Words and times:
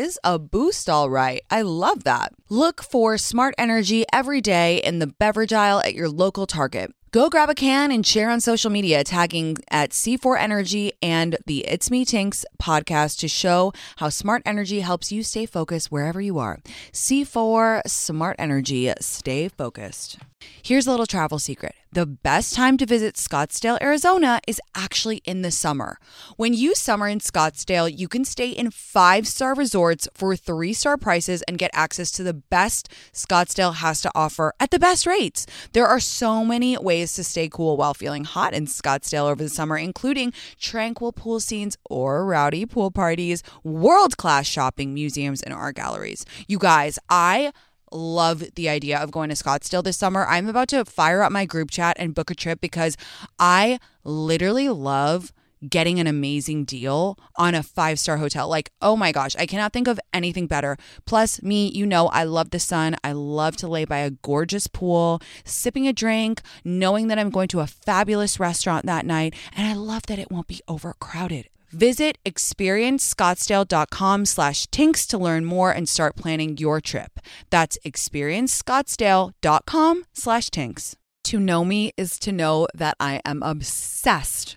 is 0.00 0.18
a 0.24 0.38
boost, 0.38 0.88
all 0.88 1.10
right. 1.10 1.42
I 1.50 1.62
love 1.62 2.04
that. 2.04 2.32
Look 2.48 2.82
for 2.82 3.18
smart 3.18 3.54
energy 3.58 4.04
every 4.12 4.40
day 4.40 4.78
in 4.78 4.98
the 4.98 5.06
beverage 5.06 5.52
aisle 5.52 5.80
at 5.80 5.94
your 5.94 6.08
local 6.08 6.46
Target. 6.46 6.92
Go 7.12 7.28
grab 7.28 7.50
a 7.50 7.56
can 7.56 7.90
and 7.90 8.06
share 8.06 8.30
on 8.30 8.40
social 8.40 8.70
media, 8.70 9.02
tagging 9.02 9.56
at 9.68 9.90
C4 9.90 10.38
Energy 10.38 10.92
and 11.02 11.36
the 11.44 11.66
It's 11.66 11.90
Me 11.90 12.04
Tinks 12.04 12.46
podcast 12.62 13.18
to 13.18 13.26
show 13.26 13.72
how 13.96 14.10
smart 14.10 14.42
energy 14.46 14.78
helps 14.78 15.10
you 15.10 15.24
stay 15.24 15.44
focused 15.44 15.90
wherever 15.90 16.20
you 16.20 16.38
are. 16.38 16.60
C4 16.92 17.82
Smart 17.88 18.36
Energy, 18.38 18.92
stay 19.00 19.48
focused. 19.48 20.18
Here's 20.62 20.86
a 20.86 20.90
little 20.90 21.06
travel 21.06 21.38
secret. 21.38 21.74
The 21.92 22.06
best 22.06 22.54
time 22.54 22.76
to 22.76 22.86
visit 22.86 23.16
Scottsdale, 23.16 23.82
Arizona 23.82 24.40
is 24.46 24.60
actually 24.76 25.18
in 25.24 25.42
the 25.42 25.50
summer. 25.50 25.98
When 26.36 26.54
you 26.54 26.76
summer 26.76 27.08
in 27.08 27.18
Scottsdale, 27.18 27.92
you 27.92 28.06
can 28.06 28.24
stay 28.24 28.50
in 28.50 28.70
five 28.70 29.26
star 29.26 29.54
resorts 29.54 30.06
for 30.14 30.36
three 30.36 30.72
star 30.72 30.96
prices 30.96 31.42
and 31.42 31.58
get 31.58 31.72
access 31.74 32.12
to 32.12 32.22
the 32.22 32.32
best 32.32 32.88
Scottsdale 33.12 33.74
has 33.76 34.00
to 34.02 34.10
offer 34.14 34.54
at 34.60 34.70
the 34.70 34.78
best 34.78 35.04
rates. 35.04 35.46
There 35.72 35.86
are 35.86 35.98
so 35.98 36.44
many 36.44 36.78
ways 36.78 36.99
to 37.06 37.24
stay 37.24 37.48
cool 37.48 37.76
while 37.76 37.94
feeling 37.94 38.24
hot 38.24 38.52
in 38.54 38.66
Scottsdale 38.66 39.30
over 39.30 39.42
the 39.42 39.48
summer, 39.48 39.76
including 39.76 40.32
tranquil 40.58 41.12
pool 41.12 41.40
scenes 41.40 41.76
or 41.88 42.24
rowdy 42.24 42.66
pool 42.66 42.90
parties, 42.90 43.42
world 43.64 44.16
class 44.16 44.46
shopping, 44.46 44.94
museums, 44.94 45.42
and 45.42 45.54
art 45.54 45.76
galleries. 45.76 46.24
You 46.46 46.58
guys, 46.58 46.98
I 47.08 47.52
love 47.92 48.44
the 48.54 48.68
idea 48.68 48.98
of 48.98 49.10
going 49.10 49.30
to 49.30 49.34
Scottsdale 49.34 49.82
this 49.82 49.96
summer. 49.96 50.26
I'm 50.26 50.48
about 50.48 50.68
to 50.68 50.84
fire 50.84 51.22
up 51.22 51.32
my 51.32 51.44
group 51.44 51.70
chat 51.70 51.96
and 51.98 52.14
book 52.14 52.30
a 52.30 52.34
trip 52.34 52.60
because 52.60 52.96
I 53.38 53.80
literally 54.04 54.68
love 54.68 55.32
getting 55.68 56.00
an 56.00 56.06
amazing 56.06 56.64
deal 56.64 57.18
on 57.36 57.54
a 57.54 57.62
five 57.62 57.98
star 57.98 58.18
hotel. 58.18 58.48
Like, 58.48 58.70
oh 58.80 58.96
my 58.96 59.12
gosh, 59.12 59.36
I 59.36 59.46
cannot 59.46 59.72
think 59.72 59.88
of 59.88 60.00
anything 60.12 60.46
better. 60.46 60.76
Plus, 61.04 61.42
me, 61.42 61.68
you 61.68 61.86
know, 61.86 62.08
I 62.08 62.24
love 62.24 62.50
the 62.50 62.58
sun. 62.58 62.96
I 63.04 63.12
love 63.12 63.56
to 63.56 63.68
lay 63.68 63.84
by 63.84 63.98
a 63.98 64.10
gorgeous 64.10 64.66
pool, 64.66 65.20
sipping 65.44 65.86
a 65.86 65.92
drink, 65.92 66.40
knowing 66.64 67.08
that 67.08 67.18
I'm 67.18 67.30
going 67.30 67.48
to 67.48 67.60
a 67.60 67.66
fabulous 67.66 68.40
restaurant 68.40 68.86
that 68.86 69.06
night. 69.06 69.34
And 69.54 69.66
I 69.66 69.74
love 69.74 70.06
that 70.06 70.18
it 70.18 70.30
won't 70.30 70.48
be 70.48 70.60
overcrowded. 70.68 71.48
Visit 71.70 72.18
experiencescottsdale.com 72.26 74.24
slash 74.24 74.66
tinks 74.68 75.06
to 75.06 75.18
learn 75.18 75.44
more 75.44 75.70
and 75.70 75.88
start 75.88 76.16
planning 76.16 76.58
your 76.58 76.80
trip. 76.80 77.20
That's 77.50 77.78
experiencescottsdale.com 77.86 80.04
slash 80.12 80.50
tinks. 80.50 80.96
To 81.24 81.38
know 81.38 81.64
me 81.64 81.92
is 81.96 82.18
to 82.20 82.32
know 82.32 82.66
that 82.74 82.96
I 82.98 83.20
am 83.24 83.42
obsessed 83.44 84.56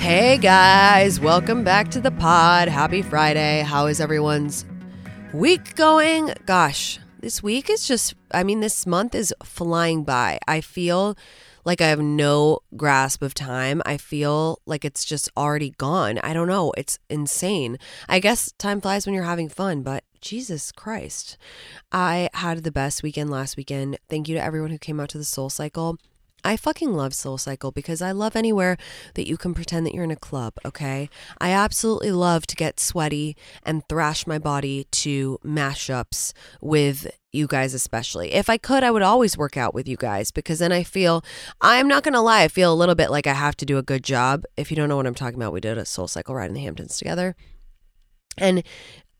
Hey 0.00 0.38
guys, 0.38 1.20
welcome 1.20 1.62
back 1.62 1.90
to 1.90 2.00
the 2.00 2.10
pod. 2.10 2.68
Happy 2.68 3.02
Friday. 3.02 3.60
How 3.60 3.86
is 3.86 4.00
everyone's 4.00 4.64
week 5.34 5.76
going? 5.76 6.32
Gosh, 6.46 6.98
this 7.20 7.42
week 7.42 7.68
is 7.68 7.86
just, 7.86 8.14
I 8.32 8.42
mean, 8.42 8.60
this 8.60 8.86
month 8.86 9.14
is 9.14 9.34
flying 9.44 10.02
by. 10.04 10.38
I 10.48 10.62
feel 10.62 11.18
like 11.66 11.82
I 11.82 11.88
have 11.88 12.00
no 12.00 12.60
grasp 12.78 13.20
of 13.20 13.34
time. 13.34 13.82
I 13.84 13.98
feel 13.98 14.62
like 14.64 14.86
it's 14.86 15.04
just 15.04 15.28
already 15.36 15.74
gone. 15.76 16.18
I 16.24 16.32
don't 16.32 16.48
know. 16.48 16.72
It's 16.78 16.98
insane. 17.10 17.76
I 18.08 18.20
guess 18.20 18.52
time 18.52 18.80
flies 18.80 19.04
when 19.04 19.14
you're 19.14 19.24
having 19.24 19.50
fun, 19.50 19.82
but 19.82 20.02
Jesus 20.22 20.72
Christ. 20.72 21.36
I 21.92 22.30
had 22.32 22.64
the 22.64 22.72
best 22.72 23.02
weekend 23.02 23.28
last 23.28 23.58
weekend. 23.58 23.98
Thank 24.08 24.30
you 24.30 24.34
to 24.34 24.42
everyone 24.42 24.70
who 24.70 24.78
came 24.78 24.98
out 24.98 25.10
to 25.10 25.18
the 25.18 25.24
Soul 25.24 25.50
Cycle. 25.50 25.98
I 26.44 26.56
fucking 26.56 26.92
love 26.92 27.14
Soul 27.14 27.38
Cycle 27.38 27.70
because 27.70 28.00
I 28.00 28.12
love 28.12 28.36
anywhere 28.36 28.76
that 29.14 29.28
you 29.28 29.36
can 29.36 29.54
pretend 29.54 29.86
that 29.86 29.94
you're 29.94 30.04
in 30.04 30.10
a 30.10 30.16
club, 30.16 30.54
okay? 30.64 31.08
I 31.40 31.50
absolutely 31.50 32.12
love 32.12 32.46
to 32.48 32.56
get 32.56 32.80
sweaty 32.80 33.36
and 33.62 33.86
thrash 33.88 34.26
my 34.26 34.38
body 34.38 34.86
to 34.90 35.38
mashups 35.44 36.32
with 36.60 37.10
you 37.32 37.46
guys, 37.46 37.74
especially. 37.74 38.32
If 38.32 38.50
I 38.50 38.56
could, 38.56 38.82
I 38.82 38.90
would 38.90 39.02
always 39.02 39.38
work 39.38 39.56
out 39.56 39.74
with 39.74 39.86
you 39.86 39.96
guys 39.96 40.30
because 40.30 40.58
then 40.58 40.72
I 40.72 40.82
feel, 40.82 41.24
I'm 41.60 41.88
not 41.88 42.02
gonna 42.02 42.22
lie, 42.22 42.42
I 42.42 42.48
feel 42.48 42.72
a 42.72 42.74
little 42.74 42.94
bit 42.94 43.10
like 43.10 43.26
I 43.26 43.34
have 43.34 43.56
to 43.58 43.66
do 43.66 43.78
a 43.78 43.82
good 43.82 44.02
job. 44.02 44.44
If 44.56 44.70
you 44.70 44.76
don't 44.76 44.88
know 44.88 44.96
what 44.96 45.06
I'm 45.06 45.14
talking 45.14 45.38
about, 45.38 45.52
we 45.52 45.60
did 45.60 45.78
a 45.78 45.84
Soul 45.84 46.08
Cycle 46.08 46.34
ride 46.34 46.48
in 46.48 46.54
the 46.54 46.62
Hamptons 46.62 46.98
together. 46.98 47.36
And 48.36 48.62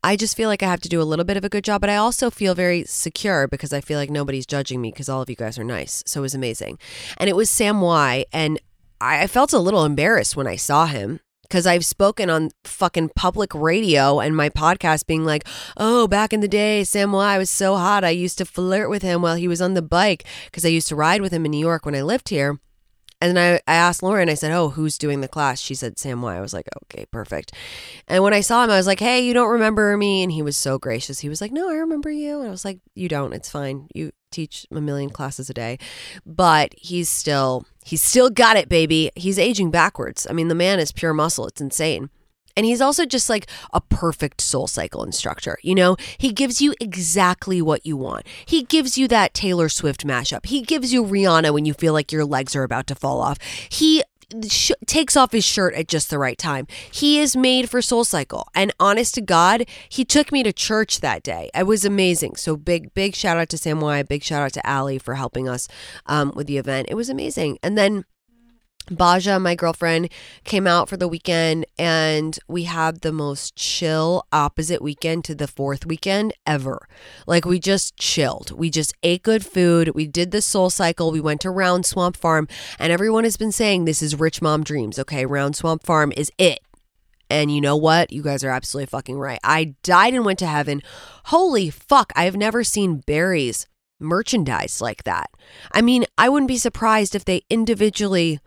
I 0.03 0.15
just 0.15 0.35
feel 0.35 0.49
like 0.49 0.63
I 0.63 0.67
have 0.67 0.81
to 0.81 0.89
do 0.89 1.01
a 1.01 1.03
little 1.03 1.25
bit 1.25 1.37
of 1.37 1.45
a 1.45 1.49
good 1.49 1.63
job, 1.63 1.81
but 1.81 1.89
I 1.89 1.95
also 1.95 2.31
feel 2.31 2.55
very 2.55 2.83
secure 2.85 3.47
because 3.47 3.71
I 3.71 3.81
feel 3.81 3.99
like 3.99 4.09
nobody's 4.09 4.47
judging 4.47 4.81
me 4.81 4.91
because 4.91 5.07
all 5.07 5.21
of 5.21 5.29
you 5.29 5.35
guys 5.35 5.59
are 5.59 5.63
nice. 5.63 6.03
So 6.07 6.21
it 6.21 6.23
was 6.23 6.33
amazing. 6.33 6.79
And 7.17 7.29
it 7.29 7.35
was 7.35 7.51
Sam 7.51 7.81
Y. 7.81 8.25
And 8.33 8.59
I 8.99 9.27
felt 9.27 9.53
a 9.53 9.59
little 9.59 9.85
embarrassed 9.85 10.35
when 10.35 10.47
I 10.47 10.55
saw 10.55 10.87
him 10.87 11.19
because 11.43 11.67
I've 11.67 11.85
spoken 11.85 12.31
on 12.31 12.49
fucking 12.63 13.11
public 13.15 13.53
radio 13.53 14.19
and 14.19 14.35
my 14.35 14.49
podcast 14.49 15.05
being 15.05 15.23
like, 15.23 15.47
oh, 15.77 16.07
back 16.07 16.33
in 16.33 16.39
the 16.39 16.47
day, 16.47 16.83
Sam 16.83 17.11
Y 17.11 17.37
was 17.37 17.51
so 17.51 17.75
hot. 17.75 18.03
I 18.03 18.09
used 18.09 18.39
to 18.39 18.45
flirt 18.45 18.89
with 18.89 19.03
him 19.03 19.21
while 19.21 19.35
he 19.35 19.47
was 19.47 19.61
on 19.61 19.75
the 19.75 19.81
bike 19.83 20.23
because 20.45 20.65
I 20.65 20.69
used 20.69 20.87
to 20.87 20.95
ride 20.95 21.21
with 21.21 21.31
him 21.31 21.45
in 21.45 21.51
New 21.51 21.59
York 21.59 21.85
when 21.85 21.95
I 21.95 22.01
lived 22.01 22.29
here. 22.29 22.59
And 23.21 23.37
I, 23.37 23.61
I 23.67 23.75
asked 23.75 24.01
Lauren, 24.01 24.29
I 24.29 24.33
said, 24.33 24.51
Oh, 24.51 24.69
who's 24.69 24.97
doing 24.97 25.21
the 25.21 25.27
class? 25.27 25.61
She 25.61 25.75
said, 25.75 25.99
Sam 25.99 26.21
Y. 26.21 26.35
I 26.35 26.41
was 26.41 26.53
like, 26.53 26.67
Okay, 26.85 27.05
perfect. 27.11 27.53
And 28.07 28.23
when 28.23 28.33
I 28.33 28.41
saw 28.41 28.63
him, 28.63 28.71
I 28.71 28.77
was 28.77 28.87
like, 28.87 28.99
Hey, 28.99 29.21
you 29.21 29.33
don't 29.33 29.51
remember 29.51 29.95
me? 29.95 30.23
And 30.23 30.31
he 30.31 30.41
was 30.41 30.57
so 30.57 30.79
gracious. 30.79 31.19
He 31.19 31.29
was 31.29 31.39
like, 31.39 31.51
No, 31.51 31.69
I 31.69 31.75
remember 31.75 32.09
you. 32.09 32.39
And 32.39 32.47
I 32.47 32.51
was 32.51 32.65
like, 32.65 32.79
You 32.95 33.07
don't. 33.07 33.33
It's 33.33 33.49
fine. 33.49 33.87
You 33.93 34.11
teach 34.31 34.65
a 34.71 34.81
million 34.81 35.09
classes 35.09 35.49
a 35.49 35.53
day. 35.53 35.77
But 36.25 36.73
he's 36.77 37.09
still, 37.09 37.65
he's 37.85 38.01
still 38.01 38.29
got 38.29 38.57
it, 38.57 38.69
baby. 38.69 39.11
He's 39.15 39.37
aging 39.37 39.71
backwards. 39.71 40.25
I 40.29 40.33
mean, 40.33 40.47
the 40.47 40.55
man 40.55 40.79
is 40.79 40.91
pure 40.91 41.13
muscle. 41.13 41.47
It's 41.47 41.61
insane. 41.61 42.09
And 42.55 42.65
he's 42.65 42.81
also 42.81 43.05
just 43.05 43.29
like 43.29 43.47
a 43.73 43.81
perfect 43.81 44.41
soul 44.41 44.67
cycle 44.67 45.03
instructor. 45.03 45.57
You 45.61 45.75
know, 45.75 45.97
he 46.17 46.31
gives 46.31 46.61
you 46.61 46.73
exactly 46.79 47.61
what 47.61 47.85
you 47.85 47.97
want. 47.97 48.25
He 48.45 48.63
gives 48.63 48.97
you 48.97 49.07
that 49.09 49.33
Taylor 49.33 49.69
Swift 49.69 50.05
mashup. 50.05 50.45
He 50.45 50.61
gives 50.61 50.93
you 50.93 51.03
Rihanna 51.03 51.53
when 51.53 51.65
you 51.65 51.73
feel 51.73 51.93
like 51.93 52.11
your 52.11 52.25
legs 52.25 52.55
are 52.55 52.63
about 52.63 52.87
to 52.87 52.95
fall 52.95 53.21
off. 53.21 53.37
He 53.69 54.03
sh- 54.47 54.71
takes 54.85 55.17
off 55.17 55.31
his 55.31 55.45
shirt 55.45 55.73
at 55.75 55.87
just 55.87 56.09
the 56.09 56.19
right 56.19 56.37
time. 56.37 56.67
He 56.91 57.19
is 57.19 57.35
made 57.35 57.69
for 57.69 57.81
Soul 57.81 58.03
Cycle. 58.03 58.47
And 58.55 58.73
honest 58.79 59.15
to 59.15 59.21
God, 59.21 59.65
he 59.89 60.05
took 60.05 60.31
me 60.31 60.43
to 60.43 60.53
church 60.53 61.01
that 61.01 61.23
day. 61.23 61.49
It 61.53 61.67
was 61.67 61.85
amazing. 61.85 62.35
So 62.35 62.55
big, 62.55 62.93
big 62.93 63.15
shout 63.15 63.37
out 63.37 63.49
to 63.49 63.57
Sam 63.57 63.79
Y. 63.81 64.03
Big 64.03 64.23
shout 64.23 64.41
out 64.41 64.53
to 64.53 64.67
Allie 64.67 64.99
for 64.99 65.15
helping 65.15 65.47
us 65.49 65.67
um, 66.05 66.31
with 66.35 66.47
the 66.47 66.57
event. 66.57 66.87
It 66.89 66.95
was 66.95 67.09
amazing. 67.09 67.59
And 67.63 67.77
then 67.77 68.05
Baja, 68.89 69.39
my 69.39 69.55
girlfriend, 69.55 70.09
came 70.43 70.67
out 70.67 70.89
for 70.89 70.97
the 70.97 71.07
weekend 71.07 71.65
and 71.77 72.37
we 72.47 72.63
had 72.63 73.01
the 73.01 73.11
most 73.11 73.55
chill 73.55 74.25
opposite 74.31 74.81
weekend 74.81 75.23
to 75.25 75.35
the 75.35 75.47
fourth 75.47 75.85
weekend 75.85 76.33
ever. 76.45 76.87
Like 77.27 77.45
we 77.45 77.59
just 77.59 77.95
chilled. 77.97 78.51
We 78.51 78.69
just 78.69 78.93
ate 79.03 79.23
good 79.23 79.45
food. 79.45 79.89
We 79.95 80.07
did 80.07 80.31
the 80.31 80.41
soul 80.41 80.69
cycle. 80.69 81.11
We 81.11 81.21
went 81.21 81.41
to 81.41 81.51
Round 81.51 81.85
Swamp 81.85 82.17
Farm 82.17 82.47
and 82.79 82.91
everyone 82.91 83.23
has 83.23 83.37
been 83.37 83.51
saying 83.51 83.85
this 83.85 84.01
is 84.01 84.19
rich 84.19 84.41
mom 84.41 84.63
dreams. 84.63 84.97
Okay, 84.99 85.25
Round 85.25 85.55
Swamp 85.55 85.83
Farm 85.83 86.11
is 86.15 86.31
it. 86.37 86.59
And 87.29 87.53
you 87.53 87.61
know 87.61 87.77
what? 87.77 88.11
You 88.11 88.21
guys 88.21 88.43
are 88.43 88.49
absolutely 88.49 88.87
fucking 88.87 89.17
right. 89.17 89.39
I 89.43 89.75
died 89.83 90.13
and 90.13 90.25
went 90.25 90.39
to 90.39 90.47
heaven. 90.47 90.81
Holy 91.25 91.69
fuck, 91.69 92.11
I 92.15 92.25
have 92.25 92.35
never 92.35 92.63
seen 92.63 92.97
berries 92.97 93.67
merchandise 94.01 94.81
like 94.81 95.03
that. 95.03 95.29
I 95.71 95.81
mean, 95.81 96.05
I 96.17 96.27
wouldn't 96.27 96.47
be 96.47 96.57
surprised 96.57 97.15
if 97.15 97.23
they 97.23 97.43
individually 97.49 98.39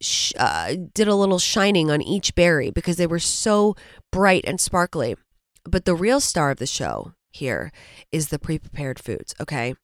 sh- 0.00 0.32
uh, 0.38 0.74
did 0.94 1.08
a 1.08 1.14
little 1.14 1.38
shining 1.38 1.90
on 1.90 2.02
each 2.02 2.34
berry 2.34 2.70
because 2.70 2.96
they 2.96 3.06
were 3.06 3.18
so 3.18 3.76
bright 4.10 4.44
and 4.46 4.60
sparkly. 4.60 5.16
But 5.64 5.84
the 5.84 5.94
real 5.94 6.20
star 6.20 6.50
of 6.50 6.58
the 6.58 6.66
show 6.66 7.12
here 7.30 7.72
is 8.10 8.28
the 8.28 8.38
pre 8.38 8.58
prepared 8.58 8.98
foods, 8.98 9.34
okay? 9.40 9.74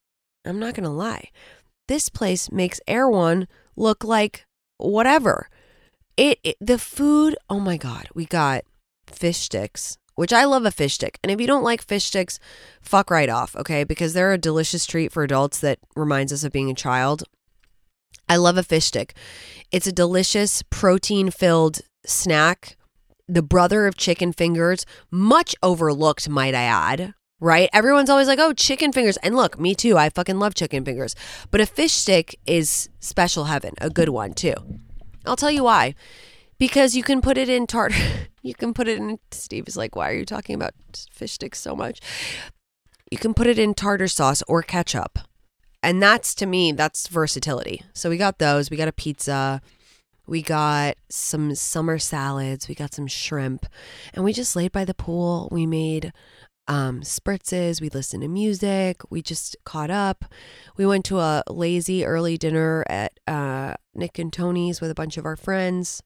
I'm 0.44 0.58
not 0.58 0.74
to 0.84 0.90
lie. 0.90 1.30
This 1.88 2.08
place 2.08 2.50
makes 2.50 2.80
Erewhon 2.86 3.46
look 3.76 4.04
like 4.04 4.46
whatever. 4.78 5.48
It, 6.16 6.38
it 6.44 6.56
the 6.60 6.78
food, 6.78 7.36
oh 7.50 7.60
my 7.60 7.76
god, 7.76 8.08
we 8.14 8.24
got 8.24 8.64
fish 9.06 9.38
sticks, 9.38 9.98
which 10.14 10.32
I 10.32 10.44
love 10.44 10.64
a 10.64 10.70
fish 10.70 10.94
stick. 10.94 11.18
And 11.22 11.30
if 11.30 11.40
you 11.40 11.46
don't 11.46 11.64
like 11.64 11.82
fish 11.82 12.04
sticks, 12.04 12.38
fuck 12.80 13.10
right 13.10 13.28
off, 13.28 13.56
okay? 13.56 13.84
Because 13.84 14.12
they're 14.12 14.32
a 14.32 14.38
delicious 14.38 14.86
treat 14.86 15.12
for 15.12 15.22
adults 15.22 15.60
that 15.60 15.78
reminds 15.96 16.32
us 16.32 16.44
of 16.44 16.52
being 16.52 16.70
a 16.70 16.74
child. 16.74 17.24
I 18.28 18.36
love 18.36 18.56
a 18.56 18.62
fish 18.62 18.86
stick. 18.86 19.14
It's 19.70 19.86
a 19.86 19.92
delicious 19.92 20.62
protein 20.70 21.30
filled 21.30 21.80
snack. 22.06 22.76
The 23.26 23.42
brother 23.42 23.86
of 23.86 23.96
chicken 23.96 24.32
fingers, 24.32 24.84
much 25.10 25.54
overlooked, 25.62 26.28
might 26.28 26.54
I 26.54 26.62
add. 26.62 27.14
Right? 27.40 27.68
Everyone's 27.72 28.08
always 28.08 28.28
like, 28.28 28.38
oh, 28.38 28.52
chicken 28.52 28.92
fingers. 28.92 29.16
And 29.18 29.34
look, 29.34 29.58
me 29.58 29.74
too. 29.74 29.98
I 29.98 30.08
fucking 30.08 30.38
love 30.38 30.54
chicken 30.54 30.84
fingers. 30.84 31.14
But 31.50 31.60
a 31.60 31.66
fish 31.66 31.92
stick 31.92 32.38
is 32.46 32.88
special 33.00 33.44
heaven, 33.44 33.74
a 33.80 33.90
good 33.90 34.10
one 34.10 34.32
too. 34.34 34.54
I'll 35.26 35.36
tell 35.36 35.50
you 35.50 35.64
why. 35.64 35.94
Because 36.58 36.94
you 36.94 37.02
can 37.02 37.20
put 37.20 37.36
it 37.36 37.48
in 37.48 37.66
tartar. 37.66 37.96
you 38.42 38.54
can 38.54 38.72
put 38.72 38.88
it 38.88 38.98
in. 38.98 39.18
Steve 39.30 39.68
is 39.68 39.76
like, 39.76 39.96
why 39.96 40.10
are 40.10 40.14
you 40.14 40.24
talking 40.24 40.54
about 40.54 40.74
fish 41.10 41.32
sticks 41.32 41.60
so 41.60 41.74
much? 41.74 42.00
You 43.10 43.18
can 43.18 43.34
put 43.34 43.46
it 43.46 43.58
in 43.58 43.74
tartar 43.74 44.08
sauce 44.08 44.42
or 44.48 44.62
ketchup. 44.62 45.18
And 45.84 46.02
that's 46.02 46.34
to 46.36 46.46
me, 46.46 46.72
that's 46.72 47.08
versatility. 47.08 47.82
So 47.92 48.08
we 48.08 48.16
got 48.16 48.38
those. 48.38 48.70
We 48.70 48.78
got 48.78 48.88
a 48.88 48.92
pizza. 48.92 49.60
We 50.26 50.40
got 50.40 50.96
some 51.10 51.54
summer 51.54 51.98
salads. 51.98 52.68
We 52.68 52.74
got 52.74 52.94
some 52.94 53.06
shrimp. 53.06 53.66
And 54.14 54.24
we 54.24 54.32
just 54.32 54.56
laid 54.56 54.72
by 54.72 54.86
the 54.86 54.94
pool. 54.94 55.48
We 55.52 55.66
made 55.66 56.14
um, 56.66 57.02
spritzes. 57.02 57.82
We 57.82 57.90
listened 57.90 58.22
to 58.22 58.28
music. 58.28 59.02
We 59.10 59.20
just 59.20 59.56
caught 59.64 59.90
up. 59.90 60.24
We 60.78 60.86
went 60.86 61.04
to 61.06 61.18
a 61.18 61.42
lazy 61.50 62.06
early 62.06 62.38
dinner 62.38 62.84
at 62.88 63.20
uh, 63.26 63.74
Nick 63.94 64.18
and 64.18 64.32
Tony's 64.32 64.80
with 64.80 64.90
a 64.90 64.94
bunch 64.94 65.18
of 65.18 65.26
our 65.26 65.36
friends. 65.36 66.02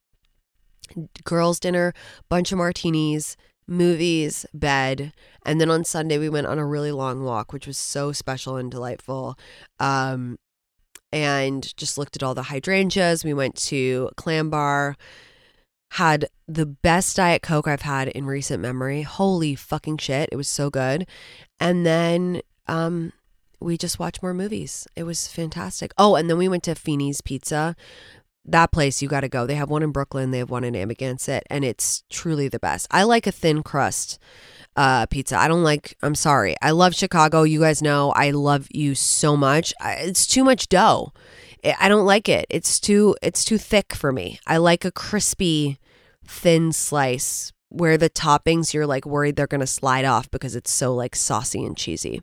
Girls' 1.22 1.60
dinner, 1.60 1.92
bunch 2.28 2.50
of 2.50 2.58
martinis, 2.58 3.36
movies, 3.68 4.46
bed. 4.52 5.12
And 5.44 5.60
then 5.60 5.70
on 5.70 5.84
Sunday, 5.84 6.18
we 6.18 6.28
went 6.28 6.46
on 6.46 6.58
a 6.58 6.66
really 6.66 6.90
long 6.90 7.22
walk, 7.22 7.52
which 7.52 7.66
was 7.66 7.78
so 7.78 8.10
special 8.12 8.56
and 8.56 8.70
delightful. 8.70 9.38
Um, 9.78 10.38
and 11.12 11.76
just 11.76 11.96
looked 11.96 12.16
at 12.16 12.22
all 12.22 12.34
the 12.34 12.44
hydrangeas. 12.44 13.24
We 13.24 13.34
went 13.34 13.54
to 13.56 14.10
Clam 14.16 14.50
Bar 14.50 14.96
had 15.92 16.28
the 16.46 16.66
best 16.66 17.16
Diet 17.16 17.42
Coke 17.42 17.66
I've 17.66 17.82
had 17.82 18.08
in 18.08 18.26
recent 18.26 18.60
memory. 18.60 19.02
Holy 19.02 19.54
fucking 19.54 19.98
shit. 19.98 20.28
It 20.30 20.36
was 20.36 20.48
so 20.48 20.70
good. 20.70 21.06
And 21.58 21.86
then 21.86 22.42
um, 22.66 23.12
we 23.60 23.78
just 23.78 23.98
watched 23.98 24.22
more 24.22 24.34
movies. 24.34 24.86
It 24.96 25.04
was 25.04 25.28
fantastic. 25.28 25.92
Oh, 25.96 26.14
and 26.14 26.28
then 26.28 26.36
we 26.36 26.48
went 26.48 26.62
to 26.64 26.74
Feeney's 26.74 27.20
Pizza. 27.20 27.74
That 28.48 28.72
place 28.72 29.02
you 29.02 29.08
got 29.08 29.20
to 29.20 29.28
go. 29.28 29.46
They 29.46 29.56
have 29.56 29.70
one 29.70 29.82
in 29.82 29.92
Brooklyn, 29.92 30.30
they 30.30 30.38
have 30.38 30.50
one 30.50 30.64
in 30.64 30.74
Amagansett, 30.74 31.42
and 31.50 31.64
it's 31.64 32.02
truly 32.10 32.48
the 32.48 32.58
best. 32.58 32.86
I 32.90 33.02
like 33.02 33.26
a 33.26 33.32
thin 33.32 33.62
crust 33.62 34.18
uh, 34.76 35.06
pizza. 35.06 35.36
I 35.36 35.48
don't 35.48 35.64
like, 35.64 35.96
I'm 36.02 36.14
sorry. 36.14 36.54
I 36.62 36.70
love 36.70 36.94
Chicago. 36.94 37.42
You 37.42 37.60
guys 37.60 37.82
know 37.82 38.12
I 38.12 38.30
love 38.30 38.68
you 38.70 38.94
so 38.94 39.36
much. 39.36 39.74
It's 39.84 40.26
too 40.26 40.44
much 40.44 40.68
dough. 40.68 41.12
I 41.78 41.88
don't 41.88 42.06
like 42.06 42.28
it. 42.28 42.46
It's 42.48 42.78
too 42.78 43.16
it's 43.20 43.44
too 43.44 43.58
thick 43.58 43.92
for 43.92 44.12
me. 44.12 44.38
I 44.46 44.58
like 44.58 44.84
a 44.84 44.92
crispy 44.92 45.78
thin 46.24 46.72
slice 46.72 47.52
where 47.68 47.98
the 47.98 48.08
toppings 48.08 48.72
you're 48.72 48.86
like 48.86 49.04
worried 49.04 49.34
they're 49.36 49.46
going 49.46 49.60
to 49.60 49.66
slide 49.66 50.04
off 50.04 50.30
because 50.30 50.54
it's 50.54 50.70
so 50.70 50.94
like 50.94 51.16
saucy 51.16 51.64
and 51.64 51.76
cheesy. 51.76 52.22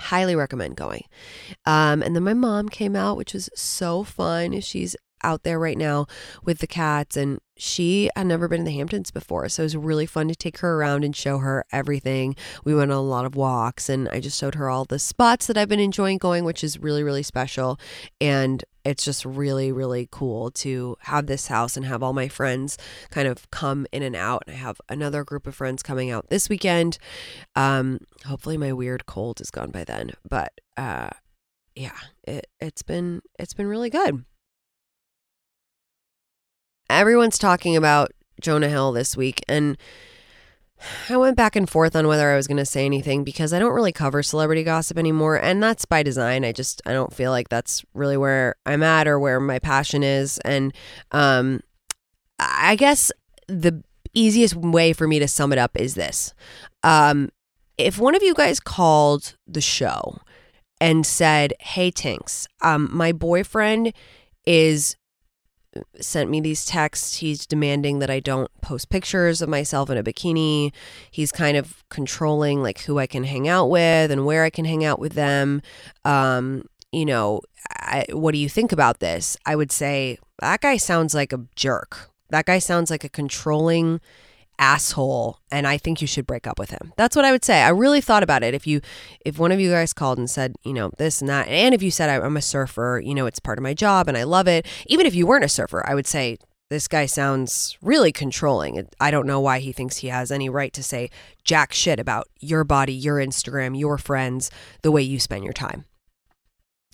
Highly 0.00 0.36
recommend 0.36 0.76
going. 0.76 1.04
Um, 1.64 2.02
and 2.02 2.14
then 2.14 2.22
my 2.22 2.34
mom 2.34 2.68
came 2.68 2.94
out, 2.94 3.16
which 3.16 3.32
was 3.32 3.48
so 3.54 4.04
fun. 4.04 4.60
She's 4.60 4.94
out 5.22 5.42
there 5.42 5.58
right 5.58 5.78
now 5.78 6.06
with 6.44 6.58
the 6.58 6.66
cats 6.66 7.16
and 7.16 7.40
she 7.58 8.08
had 8.14 8.26
never 8.26 8.48
been 8.48 8.60
in 8.60 8.64
the 8.64 8.76
Hamptons 8.76 9.10
before. 9.10 9.48
So 9.48 9.62
it 9.62 9.66
was 9.66 9.76
really 9.76 10.06
fun 10.06 10.28
to 10.28 10.34
take 10.34 10.58
her 10.58 10.76
around 10.76 11.04
and 11.04 11.14
show 11.14 11.38
her 11.38 11.64
everything. 11.72 12.36
We 12.64 12.74
went 12.74 12.92
on 12.92 12.96
a 12.96 13.02
lot 13.02 13.24
of 13.24 13.34
walks 13.34 13.88
and 13.88 14.08
I 14.10 14.20
just 14.20 14.38
showed 14.38 14.54
her 14.54 14.70
all 14.70 14.84
the 14.84 14.98
spots 14.98 15.46
that 15.46 15.58
I've 15.58 15.68
been 15.68 15.80
enjoying 15.80 16.18
going, 16.18 16.44
which 16.44 16.62
is 16.62 16.78
really, 16.78 17.02
really 17.02 17.24
special. 17.24 17.78
And 18.20 18.64
it's 18.84 19.04
just 19.04 19.24
really, 19.24 19.72
really 19.72 20.08
cool 20.10 20.50
to 20.52 20.96
have 21.00 21.26
this 21.26 21.48
house 21.48 21.76
and 21.76 21.84
have 21.84 22.02
all 22.02 22.12
my 22.12 22.28
friends 22.28 22.78
kind 23.10 23.26
of 23.26 23.50
come 23.50 23.86
in 23.92 24.02
and 24.02 24.16
out. 24.16 24.44
And 24.46 24.54
I 24.54 24.58
have 24.58 24.80
another 24.88 25.24
group 25.24 25.46
of 25.46 25.54
friends 25.54 25.82
coming 25.82 26.10
out 26.10 26.30
this 26.30 26.48
weekend. 26.48 26.98
Um, 27.56 27.98
hopefully 28.24 28.56
my 28.56 28.72
weird 28.72 29.06
cold 29.06 29.40
is 29.40 29.50
gone 29.50 29.70
by 29.70 29.84
then. 29.84 30.12
But 30.28 30.52
uh 30.76 31.10
yeah, 31.74 31.96
it, 32.24 32.48
it's 32.60 32.82
been 32.82 33.22
it's 33.38 33.54
been 33.54 33.68
really 33.68 33.90
good 33.90 34.24
everyone's 36.90 37.38
talking 37.38 37.76
about 37.76 38.10
Jonah 38.40 38.68
Hill 38.68 38.92
this 38.92 39.16
week, 39.16 39.42
and 39.48 39.76
I 41.08 41.16
went 41.16 41.36
back 41.36 41.56
and 41.56 41.68
forth 41.68 41.96
on 41.96 42.06
whether 42.06 42.30
I 42.30 42.36
was 42.36 42.46
going 42.46 42.58
to 42.58 42.66
say 42.66 42.84
anything 42.84 43.24
because 43.24 43.52
I 43.52 43.58
don't 43.58 43.72
really 43.72 43.92
cover 43.92 44.22
celebrity 44.22 44.62
gossip 44.62 44.96
anymore, 44.96 45.36
and 45.36 45.62
that's 45.62 45.84
by 45.84 46.02
design. 46.02 46.44
I 46.44 46.52
just 46.52 46.80
I 46.86 46.92
don't 46.92 47.12
feel 47.12 47.30
like 47.30 47.48
that's 47.48 47.84
really 47.94 48.16
where 48.16 48.56
I'm 48.64 48.82
at 48.82 49.08
or 49.08 49.18
where 49.18 49.40
my 49.40 49.58
passion 49.58 50.02
is, 50.02 50.38
and 50.44 50.72
um, 51.12 51.60
I 52.38 52.76
guess 52.76 53.10
the 53.48 53.82
easiest 54.14 54.54
way 54.54 54.92
for 54.92 55.08
me 55.08 55.18
to 55.18 55.28
sum 55.28 55.52
it 55.52 55.58
up 55.58 55.72
is 55.74 55.94
this: 55.94 56.32
um, 56.84 57.30
if 57.76 57.98
one 57.98 58.14
of 58.14 58.22
you 58.22 58.34
guys 58.34 58.60
called 58.60 59.36
the 59.46 59.60
show 59.60 60.18
and 60.80 61.04
said, 61.04 61.54
"Hey, 61.60 61.90
Tinks, 61.90 62.46
um, 62.62 62.88
my 62.92 63.10
boyfriend 63.10 63.92
is 64.46 64.96
sent 66.00 66.30
me 66.30 66.40
these 66.40 66.64
texts. 66.64 67.18
He's 67.18 67.46
demanding 67.46 67.98
that 67.98 68.10
I 68.10 68.20
don't 68.20 68.50
post 68.60 68.90
pictures 68.90 69.42
of 69.42 69.48
myself 69.48 69.90
in 69.90 69.98
a 69.98 70.02
bikini. 70.02 70.72
He's 71.10 71.32
kind 71.32 71.56
of 71.56 71.84
controlling 71.88 72.62
like 72.62 72.80
who 72.80 72.98
I 72.98 73.06
can 73.06 73.24
hang 73.24 73.48
out 73.48 73.70
with 73.70 74.10
and 74.10 74.24
where 74.24 74.44
I 74.44 74.50
can 74.50 74.64
hang 74.64 74.84
out 74.84 74.98
with 74.98 75.12
them. 75.14 75.62
Um, 76.04 76.64
you 76.92 77.04
know, 77.04 77.40
I, 77.70 78.06
what 78.10 78.32
do 78.32 78.38
you 78.38 78.48
think 78.48 78.72
about 78.72 79.00
this? 79.00 79.36
I 79.44 79.56
would 79.56 79.72
say 79.72 80.18
that 80.40 80.60
guy 80.60 80.76
sounds 80.76 81.14
like 81.14 81.32
a 81.32 81.44
jerk. 81.56 82.10
That 82.30 82.46
guy 82.46 82.58
sounds 82.58 82.90
like 82.90 83.04
a 83.04 83.08
controlling 83.08 84.00
asshole 84.58 85.38
and 85.50 85.66
I 85.66 85.78
think 85.78 86.00
you 86.00 86.06
should 86.06 86.26
break 86.26 86.46
up 86.46 86.58
with 86.58 86.70
him. 86.70 86.92
That's 86.96 87.16
what 87.16 87.24
I 87.24 87.32
would 87.32 87.44
say. 87.44 87.62
I 87.62 87.68
really 87.70 88.00
thought 88.00 88.22
about 88.22 88.42
it. 88.42 88.54
If 88.54 88.66
you 88.66 88.80
if 89.24 89.38
one 89.38 89.52
of 89.52 89.60
you 89.60 89.70
guys 89.70 89.92
called 89.92 90.18
and 90.18 90.28
said, 90.28 90.56
you 90.64 90.72
know, 90.72 90.90
this 90.98 91.20
and 91.20 91.28
that 91.28 91.48
and 91.48 91.74
if 91.74 91.82
you 91.82 91.90
said 91.90 92.10
I'm 92.10 92.36
a 92.36 92.42
surfer, 92.42 93.00
you 93.04 93.14
know, 93.14 93.26
it's 93.26 93.38
part 93.38 93.58
of 93.58 93.62
my 93.62 93.74
job 93.74 94.08
and 94.08 94.16
I 94.16 94.24
love 94.24 94.48
it. 94.48 94.66
Even 94.86 95.06
if 95.06 95.14
you 95.14 95.26
weren't 95.26 95.44
a 95.44 95.48
surfer, 95.48 95.84
I 95.86 95.94
would 95.94 96.06
say 96.06 96.38
this 96.70 96.88
guy 96.88 97.06
sounds 97.06 97.78
really 97.80 98.12
controlling. 98.12 98.86
I 99.00 99.10
don't 99.10 99.26
know 99.26 99.40
why 99.40 99.60
he 99.60 99.72
thinks 99.72 99.98
he 99.98 100.08
has 100.08 100.30
any 100.30 100.48
right 100.48 100.72
to 100.74 100.82
say 100.82 101.10
jack 101.42 101.72
shit 101.72 101.98
about 101.98 102.28
your 102.40 102.62
body, 102.64 102.92
your 102.92 103.16
Instagram, 103.16 103.78
your 103.78 103.96
friends, 103.96 104.50
the 104.82 104.92
way 104.92 105.02
you 105.02 105.18
spend 105.18 105.44
your 105.44 105.54
time. 105.54 105.86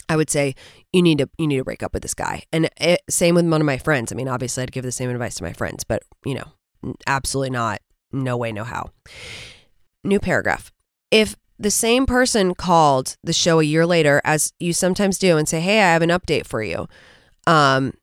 I 0.09 0.16
would 0.16 0.30
say 0.30 0.54
you 0.92 1.02
need 1.02 1.18
to 1.18 1.28
you 1.38 1.47
need 1.47 1.56
to 1.56 1.64
break 1.64 1.83
up 1.83 1.94
with 1.94 2.02
this 2.02 2.14
guy. 2.14 2.44
And 2.52 2.68
it, 2.76 3.00
same 3.09 3.35
with 3.35 3.49
one 3.49 3.61
of 3.61 3.66
my 3.66 3.78
friends. 3.78 4.12
I 4.12 4.14
mean, 4.14 4.28
obviously 4.28 4.62
I'd 4.62 4.73
give 4.73 4.85
the 4.85 4.92
same 4.92 5.11
advice 5.11 5.37
to 5.37 5.42
my 5.42 5.52
friends, 5.52 5.83
but 5.83 6.02
you 6.25 6.35
know, 6.35 6.52
Absolutely 7.07 7.50
not. 7.50 7.81
No 8.12 8.37
way, 8.37 8.53
no 8.53 8.64
how. 8.64 8.91
New 10.03 10.21
paragraph. 10.21 10.71
If 11.11 11.37
the 11.59 11.71
same 11.71 12.07
person 12.07 12.55
called 12.55 13.17
the 13.23 13.33
show 13.33 13.61
a 13.61 13.64
year 13.64 13.87
later, 13.87 14.21
as 14.25 14.53
you 14.59 14.73
sometimes 14.73 15.19
do, 15.19 15.37
and 15.37 15.49
say, 15.49 15.61
Hey, 15.61 15.81
I 15.81 15.93
have 15.93 16.03
an 16.03 16.11
update 16.11 16.47
for 16.47 16.62
you. 16.62 16.88
Um, 17.47 17.95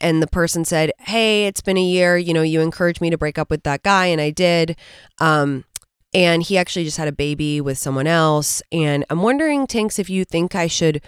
and 0.00 0.22
the 0.22 0.26
person 0.26 0.64
said, 0.64 0.92
Hey, 1.00 1.46
it's 1.46 1.60
been 1.60 1.76
a 1.76 1.82
year. 1.82 2.16
You 2.16 2.32
know, 2.32 2.42
you 2.42 2.60
encouraged 2.60 3.00
me 3.00 3.10
to 3.10 3.18
break 3.18 3.38
up 3.38 3.50
with 3.50 3.62
that 3.64 3.82
guy, 3.82 4.06
and 4.06 4.20
I 4.20 4.30
did. 4.30 4.76
Um, 5.20 5.64
and 6.12 6.42
he 6.42 6.58
actually 6.58 6.84
just 6.84 6.96
had 6.96 7.08
a 7.08 7.12
baby 7.12 7.60
with 7.60 7.78
someone 7.78 8.06
else. 8.06 8.62
And 8.72 9.04
I'm 9.10 9.22
wondering, 9.22 9.66
Tinks, 9.66 9.98
if 9.98 10.10
you 10.10 10.24
think 10.24 10.54
I 10.54 10.66
should 10.66 11.02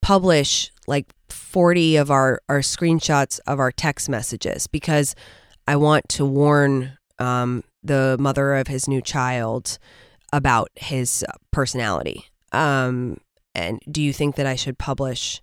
publish 0.00 0.72
like 0.86 1.12
40 1.28 1.96
of 1.96 2.10
our, 2.10 2.40
our 2.48 2.60
screenshots 2.60 3.40
of 3.46 3.58
our 3.58 3.72
text 3.72 4.08
messages 4.08 4.66
because 4.66 5.14
I 5.66 5.76
want 5.76 6.08
to 6.10 6.24
warn 6.24 6.98
um, 7.18 7.64
the 7.82 8.16
mother 8.18 8.54
of 8.54 8.66
his 8.66 8.88
new 8.88 9.00
child 9.00 9.78
about 10.32 10.70
his 10.74 11.24
personality. 11.50 12.26
Um, 12.52 13.18
and 13.54 13.80
do 13.90 14.02
you 14.02 14.12
think 14.12 14.36
that 14.36 14.46
I 14.46 14.54
should 14.54 14.78
publish 14.78 15.40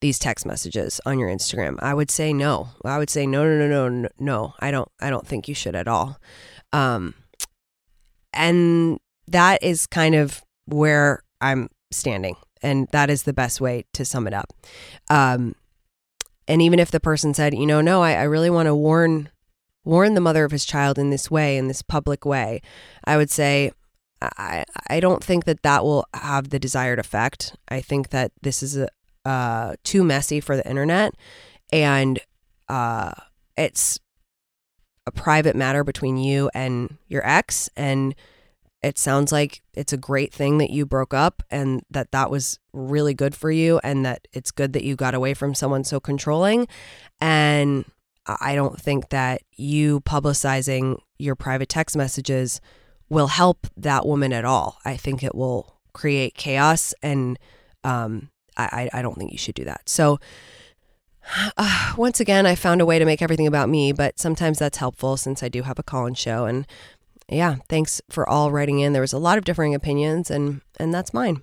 these 0.00 0.18
text 0.18 0.44
messages 0.44 1.00
on 1.06 1.18
your 1.18 1.28
Instagram? 1.28 1.76
I 1.80 1.94
would 1.94 2.10
say 2.10 2.32
no. 2.32 2.68
I 2.84 2.98
would 2.98 3.10
say 3.10 3.26
no, 3.26 3.44
no, 3.44 3.56
no, 3.56 3.68
no, 3.68 3.88
no. 3.88 4.08
no. 4.18 4.54
I 4.60 4.70
don't. 4.70 4.88
I 5.00 5.10
don't 5.10 5.26
think 5.26 5.48
you 5.48 5.54
should 5.54 5.74
at 5.74 5.88
all. 5.88 6.18
Um, 6.72 7.14
and 8.32 8.98
that 9.28 9.62
is 9.62 9.86
kind 9.86 10.14
of 10.14 10.42
where 10.66 11.22
I'm 11.40 11.68
standing 11.90 12.36
And 12.62 12.88
that 12.92 13.10
is 13.10 13.22
the 13.22 13.32
best 13.32 13.60
way 13.60 13.84
to 13.94 14.04
sum 14.04 14.26
it 14.26 14.34
up. 14.34 14.52
Um, 15.08 15.54
and 16.48 16.62
even 16.62 16.78
if 16.78 16.90
the 16.90 17.00
person 17.00 17.34
said, 17.34 17.54
you 17.54 17.66
know, 17.66 17.80
no, 17.80 18.02
I, 18.02 18.12
I 18.14 18.22
really 18.22 18.50
want 18.50 18.66
to 18.66 18.74
warn 18.74 19.30
warn 19.86 20.14
the 20.14 20.20
mother 20.20 20.44
of 20.44 20.50
his 20.50 20.66
child 20.66 20.98
in 20.98 21.10
this 21.10 21.30
way, 21.30 21.56
in 21.56 21.68
this 21.68 21.80
public 21.80 22.26
way, 22.26 22.60
I 23.04 23.16
would 23.16 23.30
say, 23.30 23.70
I, 24.20 24.64
I 24.88 25.00
don't 25.00 25.22
think 25.22 25.44
that 25.44 25.62
that 25.62 25.84
will 25.84 26.06
have 26.12 26.50
the 26.50 26.58
desired 26.58 26.98
effect. 26.98 27.56
I 27.68 27.80
think 27.80 28.10
that 28.10 28.32
this 28.42 28.62
is 28.62 28.76
a, 28.76 28.88
uh, 29.24 29.76
too 29.84 30.02
messy 30.02 30.40
for 30.40 30.56
the 30.56 30.68
internet, 30.68 31.14
and 31.72 32.18
uh, 32.68 33.12
it's 33.56 33.98
a 35.06 35.12
private 35.12 35.54
matter 35.54 35.84
between 35.84 36.16
you 36.16 36.50
and 36.52 36.98
your 37.08 37.26
ex, 37.26 37.70
and 37.76 38.14
it 38.82 38.98
sounds 38.98 39.32
like 39.32 39.62
it's 39.74 39.92
a 39.92 39.96
great 39.96 40.32
thing 40.32 40.58
that 40.58 40.70
you 40.70 40.84
broke 40.84 41.14
up 41.14 41.42
and 41.50 41.82
that 41.90 42.12
that 42.12 42.30
was 42.30 42.58
really 42.72 43.14
good 43.14 43.34
for 43.34 43.50
you 43.50 43.80
and 43.82 44.04
that 44.04 44.28
it's 44.32 44.50
good 44.50 44.72
that 44.74 44.84
you 44.84 44.94
got 44.94 45.14
away 45.14 45.34
from 45.34 45.54
someone 45.54 45.82
so 45.82 45.98
controlling 45.98 46.68
and 47.20 47.84
i 48.40 48.54
don't 48.54 48.80
think 48.80 49.08
that 49.10 49.42
you 49.56 50.00
publicizing 50.00 50.98
your 51.18 51.34
private 51.34 51.68
text 51.68 51.96
messages 51.96 52.60
will 53.08 53.28
help 53.28 53.66
that 53.76 54.06
woman 54.06 54.32
at 54.32 54.44
all 54.44 54.78
i 54.84 54.96
think 54.96 55.22
it 55.22 55.34
will 55.34 55.78
create 55.92 56.34
chaos 56.34 56.92
and 57.02 57.38
um, 57.84 58.30
I, 58.56 58.90
I 58.92 59.02
don't 59.02 59.16
think 59.16 59.30
you 59.32 59.38
should 59.38 59.54
do 59.54 59.64
that 59.64 59.88
so 59.88 60.18
uh, 61.56 61.92
once 61.96 62.20
again, 62.20 62.46
I 62.46 62.54
found 62.54 62.80
a 62.80 62.86
way 62.86 62.98
to 62.98 63.04
make 63.04 63.22
everything 63.22 63.46
about 63.46 63.68
me, 63.68 63.92
but 63.92 64.18
sometimes 64.18 64.58
that's 64.58 64.78
helpful 64.78 65.16
since 65.16 65.42
I 65.42 65.48
do 65.48 65.62
have 65.62 65.78
a 65.78 65.82
call 65.82 66.06
in 66.06 66.14
show. 66.14 66.46
And 66.46 66.66
yeah, 67.28 67.56
thanks 67.68 68.00
for 68.08 68.28
all 68.28 68.50
writing 68.52 68.80
in. 68.80 68.92
There 68.92 69.02
was 69.02 69.12
a 69.12 69.18
lot 69.18 69.38
of 69.38 69.44
differing 69.44 69.74
opinions, 69.74 70.30
and 70.30 70.60
and 70.78 70.94
that's 70.94 71.12
mine. 71.12 71.42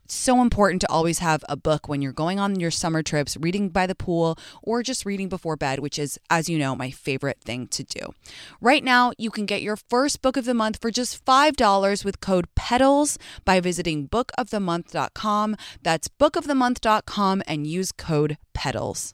so 0.11 0.41
important 0.41 0.81
to 0.81 0.91
always 0.91 1.19
have 1.19 1.43
a 1.47 1.55
book 1.55 1.87
when 1.87 2.01
you're 2.01 2.11
going 2.11 2.39
on 2.39 2.59
your 2.59 2.71
summer 2.71 3.01
trips, 3.01 3.37
reading 3.37 3.69
by 3.69 3.87
the 3.87 3.95
pool, 3.95 4.37
or 4.61 4.83
just 4.83 5.05
reading 5.05 5.29
before 5.29 5.55
bed, 5.55 5.79
which 5.79 5.97
is, 5.97 6.19
as 6.29 6.49
you 6.49 6.57
know, 6.57 6.75
my 6.75 6.91
favorite 6.91 7.39
thing 7.41 7.67
to 7.67 7.83
do. 7.83 8.13
Right 8.59 8.83
now, 8.83 9.11
you 9.17 9.31
can 9.31 9.45
get 9.45 9.61
your 9.61 9.77
first 9.77 10.21
book 10.21 10.37
of 10.37 10.45
the 10.45 10.53
month 10.53 10.79
for 10.81 10.91
just 10.91 11.23
$5 11.25 12.05
with 12.05 12.19
code 12.19 12.47
PETALS 12.55 13.17
by 13.45 13.59
visiting 13.59 14.07
bookofthemonth.com. 14.07 15.55
That's 15.81 16.07
bookofthemonth.com 16.07 17.43
and 17.47 17.67
use 17.67 17.91
code 17.91 18.37
PETALS. 18.53 19.13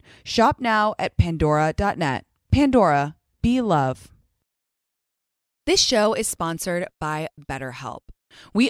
Shop 0.23 0.59
now 0.59 0.93
at 0.99 1.17
pandora.net. 1.17 2.25
Pandora, 2.51 3.15
be 3.41 3.61
love. 3.61 4.09
This 5.65 5.79
show 5.79 6.13
is 6.13 6.27
sponsored 6.27 6.87
by 6.99 7.27
BetterHelp. 7.49 8.01
We 8.53 8.69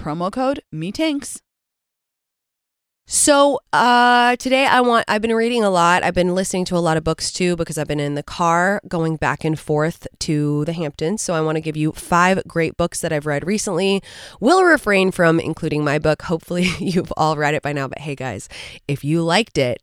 promo 0.01 0.31
code 0.31 0.61
MEETINKS. 0.73 1.41
So 3.05 3.59
uh, 3.73 4.35
today 4.37 4.65
I 4.65 4.81
want 4.81 5.05
I've 5.07 5.21
been 5.21 5.35
reading 5.35 5.63
a 5.63 5.69
lot. 5.69 6.01
I've 6.01 6.13
been 6.13 6.33
listening 6.33 6.65
to 6.65 6.77
a 6.77 6.79
lot 6.79 6.97
of 6.97 7.03
books 7.03 7.31
too 7.31 7.55
because 7.55 7.77
I've 7.77 7.87
been 7.87 7.99
in 7.99 8.15
the 8.15 8.23
car 8.23 8.81
going 8.87 9.17
back 9.17 9.43
and 9.43 9.59
forth 9.59 10.07
to 10.19 10.65
the 10.65 10.73
Hamptons. 10.73 11.21
So 11.21 11.33
I 11.33 11.41
want 11.41 11.57
to 11.57 11.61
give 11.61 11.75
you 11.75 11.91
five 11.91 12.41
great 12.47 12.77
books 12.77 13.01
that 13.01 13.11
I've 13.11 13.25
read 13.25 13.45
recently. 13.45 14.01
Will 14.39 14.63
refrain 14.63 15.11
from 15.11 15.39
including 15.39 15.83
my 15.83 15.99
book. 15.99 16.23
Hopefully 16.23 16.69
you've 16.79 17.11
all 17.17 17.35
read 17.35 17.53
it 17.53 17.61
by 17.61 17.73
now. 17.73 17.87
But 17.87 17.99
hey 17.99 18.15
guys, 18.15 18.47
if 18.87 19.03
you 19.03 19.21
liked 19.21 19.57
it, 19.57 19.79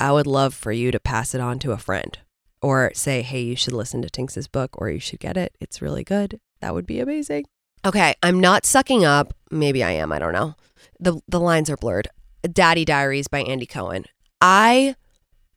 I 0.00 0.12
would 0.12 0.26
love 0.26 0.54
for 0.54 0.72
you 0.72 0.90
to 0.90 0.98
pass 0.98 1.34
it 1.34 1.40
on 1.40 1.58
to 1.60 1.72
a 1.72 1.78
friend 1.78 2.18
or 2.62 2.92
say, 2.94 3.22
hey, 3.22 3.42
you 3.42 3.56
should 3.56 3.74
listen 3.74 4.00
to 4.02 4.10
Tinks's 4.10 4.48
book 4.48 4.70
or 4.80 4.88
you 4.90 5.00
should 5.00 5.20
get 5.20 5.36
it. 5.36 5.54
It's 5.60 5.82
really 5.82 6.02
good. 6.02 6.40
That 6.60 6.74
would 6.74 6.86
be 6.86 6.98
amazing. 6.98 7.44
Okay, 7.84 8.14
I'm 8.22 8.40
not 8.40 8.64
sucking 8.64 9.04
up. 9.04 9.34
Maybe 9.50 9.82
I 9.82 9.92
am. 9.92 10.12
I 10.12 10.18
don't 10.18 10.32
know. 10.32 10.54
The 11.00 11.20
the 11.28 11.40
lines 11.40 11.70
are 11.70 11.76
blurred. 11.76 12.08
Daddy 12.42 12.84
Diaries 12.84 13.28
by 13.28 13.42
Andy 13.42 13.66
Cohen. 13.66 14.04
I 14.40 14.96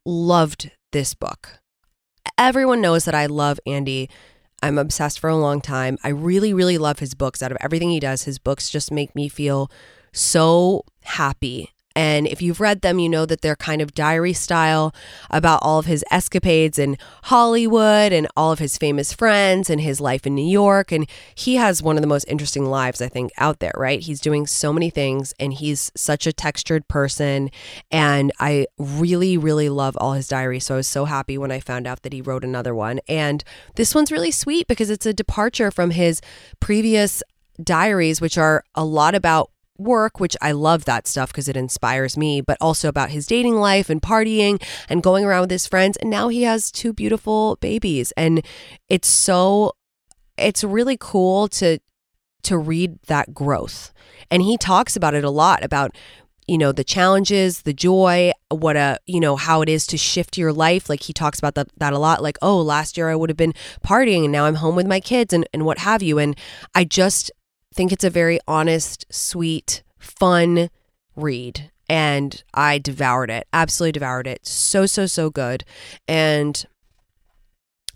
loved 0.06 0.72
this 0.92 1.13
book. 1.13 1.60
Everyone 2.38 2.82
knows 2.82 3.06
that 3.06 3.16
I 3.16 3.25
love 3.28 3.60
Andy. 3.66 4.10
I'm 4.63 4.78
obsessed 4.78 5.20
for 5.20 5.30
a 5.30 5.36
long 5.36 5.62
time. 5.62 5.98
I 6.04 6.10
really, 6.10 6.54
really 6.54 6.78
love 6.78 7.00
his 7.00 7.13
books. 7.16 7.42
Out 7.42 7.51
of 7.51 7.58
everything 7.62 7.90
he 7.90 8.00
does, 8.00 8.24
his 8.24 8.38
books 8.40 8.70
just 8.70 8.92
make 8.92 9.16
me 9.16 9.28
feel 9.28 9.72
so 10.13 10.84
happy 11.04 11.72
and 11.95 12.27
if 12.27 12.41
you've 12.41 12.60
read 12.60 12.81
them, 12.81 13.00
you 13.00 13.10
know 13.10 13.25
that 13.25 13.41
they're 13.41 13.55
kind 13.55 13.81
of 13.81 13.93
diary 13.93 14.33
style 14.33 14.93
about 15.29 15.60
all 15.62 15.79
of 15.79 15.86
his 15.86 16.05
escapades 16.10 16.79
in 16.79 16.98
Hollywood 17.24 18.13
and 18.13 18.27
all 18.38 18.51
of 18.51 18.60
his 18.60 18.77
famous 18.77 19.13
friends 19.13 19.69
and 19.69 19.81
his 19.81 20.00
life 20.00 20.25
in 20.25 20.36
New 20.36 20.50
York. 20.50 20.91
And 20.91 21.10
he 21.36 21.55
has 21.55 21.83
one 21.83 21.98
of 21.98 22.01
the 22.01 22.07
most 22.07 22.25
interesting 22.27 22.66
lives, 22.66 23.01
I 23.01 23.09
think, 23.09 23.31
out 23.37 23.59
there, 23.59 23.74
right? 23.75 24.00
He's 24.00 24.22
doing 24.22 24.48
so 24.48 24.72
many 24.72 24.89
things 24.89 25.33
and 25.39 25.53
he's 25.53 25.92
such 25.96 26.25
a 26.25 26.33
textured 26.33 26.87
person. 26.87 27.50
And 27.92 28.31
I 28.39 28.68
really, 28.77 29.37
really 29.37 29.70
love 29.70 29.98
all 30.00 30.13
his 30.13 30.27
diaries. 30.27 30.66
So 30.66 30.75
I 30.75 30.77
was 30.77 30.87
so 30.87 31.05
happy 31.05 31.37
when 31.37 31.51
I 31.51 31.59
found 31.59 31.87
out 31.87 32.03
that 32.03 32.13
he 32.13 32.22
wrote 32.22 32.44
another 32.44 32.74
one. 32.74 33.00
And 33.07 33.44
this 33.75 33.94
one's 33.94 34.11
really 34.11 34.31
sweet 34.31 34.68
because 34.68 34.89
it's 34.89 35.05
a 35.05 35.13
departure 35.13 35.72
from 35.72 35.92
his 35.92 36.22
previous 36.59 37.22
diaries, 37.61 38.22
which 38.22 38.37
are 38.37 38.63
a 38.75 38.85
lot 38.85 39.13
about 39.16 39.51
work, 39.81 40.20
which 40.20 40.37
I 40.41 40.51
love 40.51 40.85
that 40.85 41.07
stuff 41.07 41.31
because 41.31 41.48
it 41.48 41.57
inspires 41.57 42.17
me, 42.17 42.41
but 42.41 42.57
also 42.61 42.87
about 42.87 43.09
his 43.09 43.25
dating 43.25 43.55
life 43.55 43.89
and 43.89 44.01
partying 44.01 44.61
and 44.89 45.03
going 45.03 45.25
around 45.25 45.41
with 45.41 45.51
his 45.51 45.67
friends. 45.67 45.98
And 45.98 46.09
now 46.09 46.29
he 46.29 46.44
has 46.44 46.72
two 46.72 46.94
beautiful 46.94 47.57
babies. 47.57 48.11
And 48.17 48.46
it's 48.89 49.07
so, 49.07 49.74
it's 50.37 50.63
really 50.63 50.98
cool 51.00 51.48
to, 51.50 51.79
to 52.44 52.57
read 52.57 53.01
that 53.07 53.33
growth. 53.33 53.94
And 54.29 54.41
he 54.41 54.57
talks 54.57 54.96
about 54.96 55.13
it 55.13 55.24
a 55.24 55.29
lot 55.29 55.63
about 55.63 55.96
you 56.48 56.57
know 56.57 56.72
the 56.72 56.83
challenges 56.83 57.61
the 57.61 57.74
joy 57.74 58.31
what 58.50 58.75
a 58.75 58.98
you 59.05 59.20
know 59.20 59.35
how 59.35 59.61
it 59.61 59.70
is 59.70 59.85
to 59.87 59.98
shift 59.98 60.37
your 60.37 60.51
life 60.51 60.89
like 60.89 61.03
he 61.03 61.13
talks 61.13 61.37
about 61.37 61.55
that, 61.55 61.70
that 61.77 61.94
a 61.94 62.00
lot 62.00 62.24
like 62.24 62.37
oh 62.41 62.59
last 62.59 62.98
year 62.98 63.09
i 63.09 63.15
would 63.15 63.29
have 63.29 63.37
been 63.37 63.53
partying 63.85 64.24
and 64.24 64.31
now 64.31 64.46
i'm 64.46 64.55
home 64.55 64.75
with 64.75 64.87
my 64.87 65.00
kids 65.00 65.33
and, 65.33 65.48
and 65.53 65.65
what 65.65 65.77
have 65.77 66.01
you 66.01 66.17
and 66.17 66.37
i 66.74 66.83
just 66.83 67.31
think 67.74 67.92
it's 67.92 68.03
a 68.03 68.10
very 68.10 68.40
honest, 68.48 69.05
sweet, 69.10 69.84
fun 70.00 70.70
read. 71.16 71.72
And 71.90 72.42
I 72.53 72.77
devoured 72.77 73.29
it, 73.29 73.48
absolutely 73.51 73.94
devoured 73.94 74.27
it. 74.27 74.46
So, 74.46 74.86
so, 74.86 75.05
so 75.05 75.29
good. 75.29 75.66
And 76.07 76.66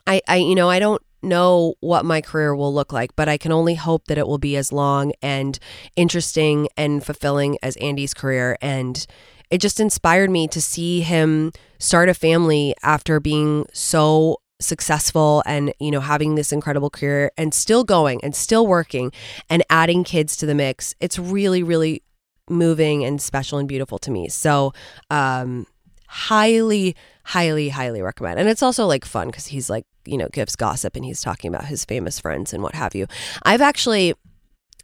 I, 0.05 0.21
I, 0.27 0.37
you 0.37 0.55
know, 0.55 0.69
I 0.69 0.79
don't 0.79 1.01
know 1.21 1.75
what 1.79 2.05
my 2.05 2.21
career 2.21 2.55
will 2.55 2.73
look 2.73 2.93
like, 2.93 3.15
but 3.15 3.29
I 3.29 3.37
can 3.37 3.51
only 3.51 3.75
hope 3.75 4.05
that 4.05 4.17
it 4.17 4.27
will 4.27 4.37
be 4.37 4.55
as 4.57 4.71
long 4.71 5.13
and 5.21 5.57
interesting 5.95 6.67
and 6.77 7.03
fulfilling 7.03 7.57
as 7.63 7.77
Andy's 7.77 8.13
career. 8.13 8.57
And 8.61 9.05
it 9.49 9.59
just 9.59 9.79
inspired 9.79 10.29
me 10.29 10.47
to 10.49 10.61
see 10.61 11.01
him 11.01 11.51
start 11.79 12.09
a 12.09 12.13
family 12.13 12.75
after 12.83 13.19
being 13.19 13.65
so 13.73 14.37
successful 14.59 15.43
and 15.45 15.73
you 15.79 15.91
know 15.91 15.99
having 15.99 16.35
this 16.35 16.51
incredible 16.53 16.89
career 16.89 17.29
and 17.37 17.53
still 17.53 17.83
going 17.83 18.21
and 18.23 18.33
still 18.33 18.65
working 18.65 19.11
and 19.49 19.61
adding 19.69 20.03
kids 20.03 20.37
to 20.37 20.45
the 20.45 20.55
mix 20.55 20.95
it's 21.01 21.19
really 21.19 21.61
really 21.61 22.01
moving 22.49 23.03
and 23.03 23.21
special 23.21 23.57
and 23.57 23.67
beautiful 23.67 23.97
to 23.99 24.11
me. 24.11 24.29
So 24.29 24.73
um 25.09 25.65
highly 26.07 26.95
highly 27.23 27.69
highly 27.69 28.01
recommend. 28.01 28.39
And 28.39 28.49
it's 28.49 28.63
also 28.63 28.85
like 28.85 29.05
fun 29.05 29.27
because 29.27 29.47
he's 29.47 29.69
like 29.69 29.85
you 30.05 30.17
know 30.17 30.29
gives 30.29 30.55
gossip 30.55 30.95
and 30.95 31.03
he's 31.03 31.21
talking 31.21 31.53
about 31.53 31.65
his 31.65 31.85
famous 31.85 32.19
friends 32.19 32.53
and 32.53 32.61
what 32.61 32.75
have 32.75 32.95
you. 32.95 33.07
I've 33.43 33.61
actually 33.61 34.13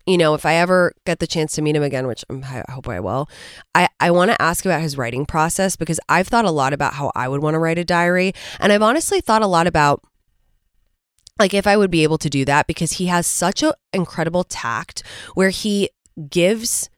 you 0.05 0.17
know, 0.17 0.33
if 0.33 0.45
I 0.45 0.55
ever 0.55 0.93
get 1.05 1.19
the 1.19 1.27
chance 1.27 1.53
to 1.53 1.61
meet 1.61 1.75
him 1.75 1.83
again, 1.83 2.07
which 2.07 2.23
I 2.29 2.63
hope 2.69 2.87
I 2.87 2.99
will, 2.99 3.29
I, 3.75 3.89
I 3.99 4.11
want 4.11 4.31
to 4.31 4.41
ask 4.41 4.65
about 4.65 4.81
his 4.81 4.97
writing 4.97 5.25
process 5.25 5.75
because 5.75 5.99
I've 6.09 6.27
thought 6.27 6.45
a 6.45 6.51
lot 6.51 6.73
about 6.73 6.93
how 6.93 7.11
I 7.15 7.27
would 7.27 7.41
want 7.41 7.55
to 7.55 7.59
write 7.59 7.77
a 7.77 7.85
diary. 7.85 8.33
And 8.59 8.71
I've 8.71 8.81
honestly 8.81 9.21
thought 9.21 9.41
a 9.41 9.47
lot 9.47 9.67
about 9.67 10.01
like 11.39 11.53
if 11.53 11.65
I 11.65 11.77
would 11.77 11.91
be 11.91 12.03
able 12.03 12.19
to 12.19 12.29
do 12.29 12.45
that 12.45 12.67
because 12.67 12.93
he 12.93 13.07
has 13.07 13.25
such 13.25 13.63
an 13.63 13.71
incredible 13.93 14.43
tact 14.43 15.03
where 15.33 15.49
he 15.49 15.89
gives 16.29 16.89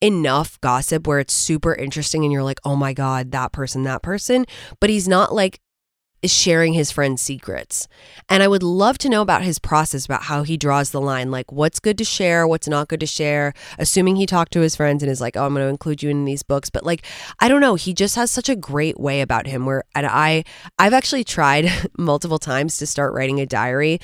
enough 0.00 0.60
gossip 0.60 1.06
where 1.06 1.18
it's 1.18 1.34
super 1.34 1.74
interesting 1.74 2.24
and 2.24 2.32
you're 2.32 2.42
like, 2.42 2.60
oh 2.64 2.76
my 2.76 2.92
God, 2.92 3.32
that 3.32 3.52
person, 3.52 3.82
that 3.84 4.02
person. 4.02 4.46
But 4.80 4.90
he's 4.90 5.08
not 5.08 5.34
like 5.34 5.60
is 6.22 6.32
sharing 6.32 6.74
his 6.74 6.90
friends' 6.90 7.22
secrets. 7.22 7.88
And 8.28 8.42
I 8.42 8.48
would 8.48 8.62
love 8.62 8.98
to 8.98 9.08
know 9.08 9.22
about 9.22 9.42
his 9.42 9.58
process, 9.58 10.04
about 10.04 10.24
how 10.24 10.42
he 10.42 10.56
draws 10.56 10.90
the 10.90 11.00
line, 11.00 11.30
like 11.30 11.50
what's 11.50 11.80
good 11.80 11.96
to 11.98 12.04
share, 12.04 12.46
what's 12.46 12.68
not 12.68 12.88
good 12.88 13.00
to 13.00 13.06
share, 13.06 13.54
assuming 13.78 14.16
he 14.16 14.26
talked 14.26 14.52
to 14.52 14.60
his 14.60 14.76
friends 14.76 15.02
and 15.02 15.10
is 15.10 15.20
like, 15.20 15.36
oh, 15.36 15.46
I'm 15.46 15.54
going 15.54 15.64
to 15.64 15.70
include 15.70 16.02
you 16.02 16.10
in 16.10 16.24
these 16.24 16.42
books. 16.42 16.70
But 16.70 16.84
like, 16.84 17.04
I 17.40 17.48
don't 17.48 17.60
know. 17.60 17.74
He 17.74 17.94
just 17.94 18.16
has 18.16 18.30
such 18.30 18.48
a 18.48 18.56
great 18.56 19.00
way 19.00 19.20
about 19.20 19.46
him 19.46 19.64
where, 19.66 19.84
and 19.94 20.06
I, 20.06 20.44
I've 20.78 20.94
actually 20.94 21.24
tried 21.24 21.70
multiple 21.98 22.38
times 22.38 22.76
to 22.78 22.86
start 22.86 23.14
writing 23.14 23.40
a 23.40 23.46
diary 23.46 24.00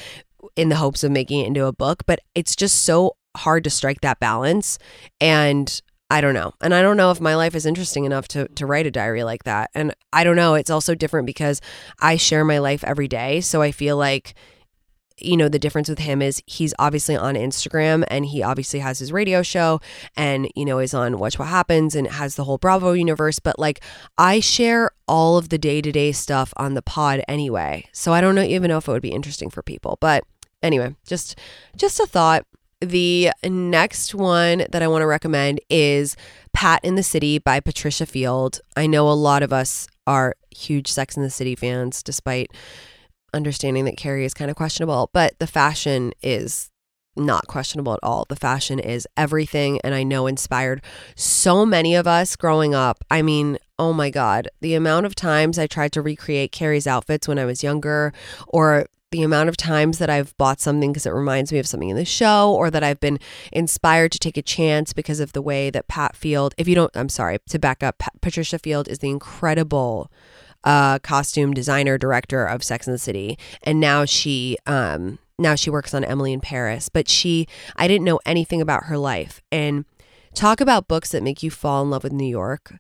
in 0.55 0.69
the 0.69 0.77
hopes 0.77 1.05
of 1.05 1.11
making 1.11 1.41
it 1.41 1.47
into 1.49 1.67
a 1.67 1.73
book, 1.73 2.05
but 2.07 2.21
it's 2.35 2.57
just 2.57 2.85
so 2.85 3.17
hard 3.37 3.65
to 3.65 3.71
strike 3.71 4.01
that 4.01 4.21
balance. 4.21 4.79
And 5.21 5.81
I 6.09 6.21
don't 6.21 6.35
know. 6.35 6.53
And 6.61 6.73
I 6.73 6.83
don't 6.83 6.97
know 6.97 7.11
if 7.11 7.21
my 7.21 7.35
life 7.35 7.55
is 7.55 7.67
interesting 7.67 8.05
enough 8.05 8.29
to 8.29 8.47
to 8.49 8.67
write 8.67 8.87
a 8.87 8.91
diary 8.91 9.25
like 9.25 9.45
that. 9.45 9.71
And 9.75 9.95
I 10.13 10.25
don't 10.25 10.37
know, 10.37 10.55
it's 10.55 10.71
also 10.71 10.95
different 10.95 11.27
because 11.27 11.61
I 12.01 12.17
share 12.17 12.45
my 12.45 12.59
life 12.59 12.85
every 12.85 13.09
day, 13.09 13.41
so 13.41 13.61
I 13.63 13.73
feel 13.73 13.97
like 13.97 14.35
you 15.19 15.37
know 15.37 15.49
the 15.49 15.59
difference 15.59 15.89
with 15.89 15.99
him 15.99 16.21
is 16.21 16.43
he's 16.47 16.75
obviously 16.79 17.17
on 17.17 17.35
Instagram 17.35 18.05
and 18.09 18.27
he 18.27 18.43
obviously 18.43 18.81
has 18.81 18.99
his 18.99 19.13
radio 19.13 19.43
show 19.43 19.81
and 20.15 20.49
you 20.55 20.65
know 20.65 20.79
is 20.79 20.93
on 20.93 21.19
Watch 21.19 21.39
What 21.39 21.49
Happens 21.49 21.95
and 21.95 22.07
has 22.07 22.37
the 22.37 22.45
whole 22.45 22.59
Bravo 22.59 22.93
universe 22.93 23.39
but 23.39 23.59
like 23.59 23.81
I 24.19 24.41
share 24.41 24.91
all 25.09 25.39
of 25.39 25.49
the 25.49 25.59
day-to-day 25.59 26.13
stuff 26.13 26.53
on 26.57 26.75
the 26.75 26.83
pod 26.83 27.23
anyway. 27.29 27.89
So 27.93 28.13
I 28.13 28.21
don't 28.21 28.35
know 28.35 28.43
even 28.43 28.69
know 28.69 28.79
if 28.79 28.89
it 28.89 28.93
would 28.93 29.03
be 29.03 29.13
interesting 29.13 29.51
for 29.51 29.63
people. 29.63 29.97
But 30.01 30.25
anyway, 30.63 30.95
just 31.07 31.39
just 31.77 31.99
a 31.99 32.07
thought 32.07 32.45
the 32.89 33.31
next 33.45 34.15
one 34.15 34.65
that 34.71 34.83
I 34.83 34.89
want 34.89 35.03
to 35.03 35.07
recommend 35.07 35.61
is 35.69 36.17
Pat 36.53 36.85
in 36.85 36.95
the 36.95 37.03
City 37.03 37.39
by 37.39 37.61
Patricia 37.61 38.07
Field. 38.07 38.61
I 38.77 38.87
know 38.87 39.11
a 39.11 39.13
lot 39.13 39.43
of 39.43 39.53
us 39.53 39.87
are 40.07 40.35
huge 40.51 40.91
Sex 40.91 41.17
in 41.17 41.23
the 41.23 41.31
City 41.31 41.55
fans, 41.55 42.03
despite 42.03 42.51
understanding 43.35 43.85
that 43.85 43.97
Carrie 43.97 44.25
is 44.25 44.35
kind 44.35 44.51
of 44.51 44.57
questionable, 44.57 45.11
but 45.13 45.39
the 45.39 45.47
fashion 45.47 46.13
is 46.23 46.71
not 47.17 47.47
questionable 47.47 47.95
at 47.95 48.01
all. 48.03 48.27
The 48.29 48.37
fashion 48.37 48.79
is 48.79 49.07
everything, 49.17 49.81
and 49.83 49.95
I 49.95 50.03
know 50.03 50.27
inspired 50.27 50.83
so 51.15 51.65
many 51.65 51.95
of 51.95 52.07
us 52.07 52.37
growing 52.37 52.75
up. 52.75 53.03
I 53.11 53.23
mean, 53.23 53.59
oh 53.79 53.93
my 53.93 54.11
God, 54.11 54.49
the 54.61 54.75
amount 54.75 55.07
of 55.07 55.15
times 55.15 55.59
I 55.59 55.67
tried 55.67 55.93
to 55.93 56.03
recreate 56.03 56.53
Carrie's 56.53 56.87
outfits 56.87 57.27
when 57.27 57.39
I 57.39 57.45
was 57.45 57.63
younger, 57.63 58.13
or 58.49 58.87
the 59.17 59.23
amount 59.23 59.49
of 59.49 59.57
times 59.57 59.97
that 59.97 60.11
I've 60.11 60.37
bought 60.37 60.61
something 60.61 60.93
because 60.93 61.07
it 61.07 61.11
reminds 61.11 61.51
me 61.51 61.59
of 61.59 61.67
something 61.67 61.89
in 61.89 61.97
the 61.97 62.05
show, 62.05 62.53
or 62.53 62.71
that 62.71 62.85
I've 62.85 63.01
been 63.01 63.19
inspired 63.51 64.13
to 64.13 64.19
take 64.19 64.37
a 64.37 64.43
chance 64.43 64.93
because 64.93 65.21
of 65.21 65.33
the 65.33 65.41
way 65.41 65.71
that 65.71 65.89
Pat 65.89 66.15
Field, 66.15 66.55
if 66.59 66.69
you 66.69 66.75
don't, 66.75 66.95
I'm 66.95 67.09
sorry, 67.09 67.39
to 67.49 67.59
back 67.59 67.83
up, 67.83 67.97
Pat, 67.97 68.13
Patricia 68.21 68.59
Field 68.59 68.89
is 68.89 68.99
the 68.99 69.09
incredible 69.09 70.13
uh, 70.65 70.99
costume 70.99 71.55
designer 71.55 71.97
director 71.97 72.45
of 72.45 72.63
Sex 72.63 72.87
and 72.87 72.93
the 72.93 72.99
City, 72.99 73.39
and 73.63 73.81
now 73.81 74.05
she 74.05 74.59
um, 74.67 75.19
now 75.39 75.55
she 75.55 75.71
works 75.71 75.95
on 75.95 76.05
Emily 76.05 76.35
in 76.35 76.41
Paris. 76.41 76.91
But 76.91 77.09
she, 77.09 77.47
I 77.77 77.89
didn't 77.89 78.05
know 78.05 78.21
anything 78.27 78.61
about 78.61 78.85
her 78.85 78.99
life, 78.99 79.41
and 79.51 79.87
talk 80.35 80.61
about 80.61 80.89
books 80.89 81.11
that 81.13 81.23
make 81.23 81.43
you 81.43 81.51
fall 81.51 81.83
in 81.83 81.89
love 81.89 82.05
with 82.05 82.13
New 82.13 82.29
York. 82.29 82.75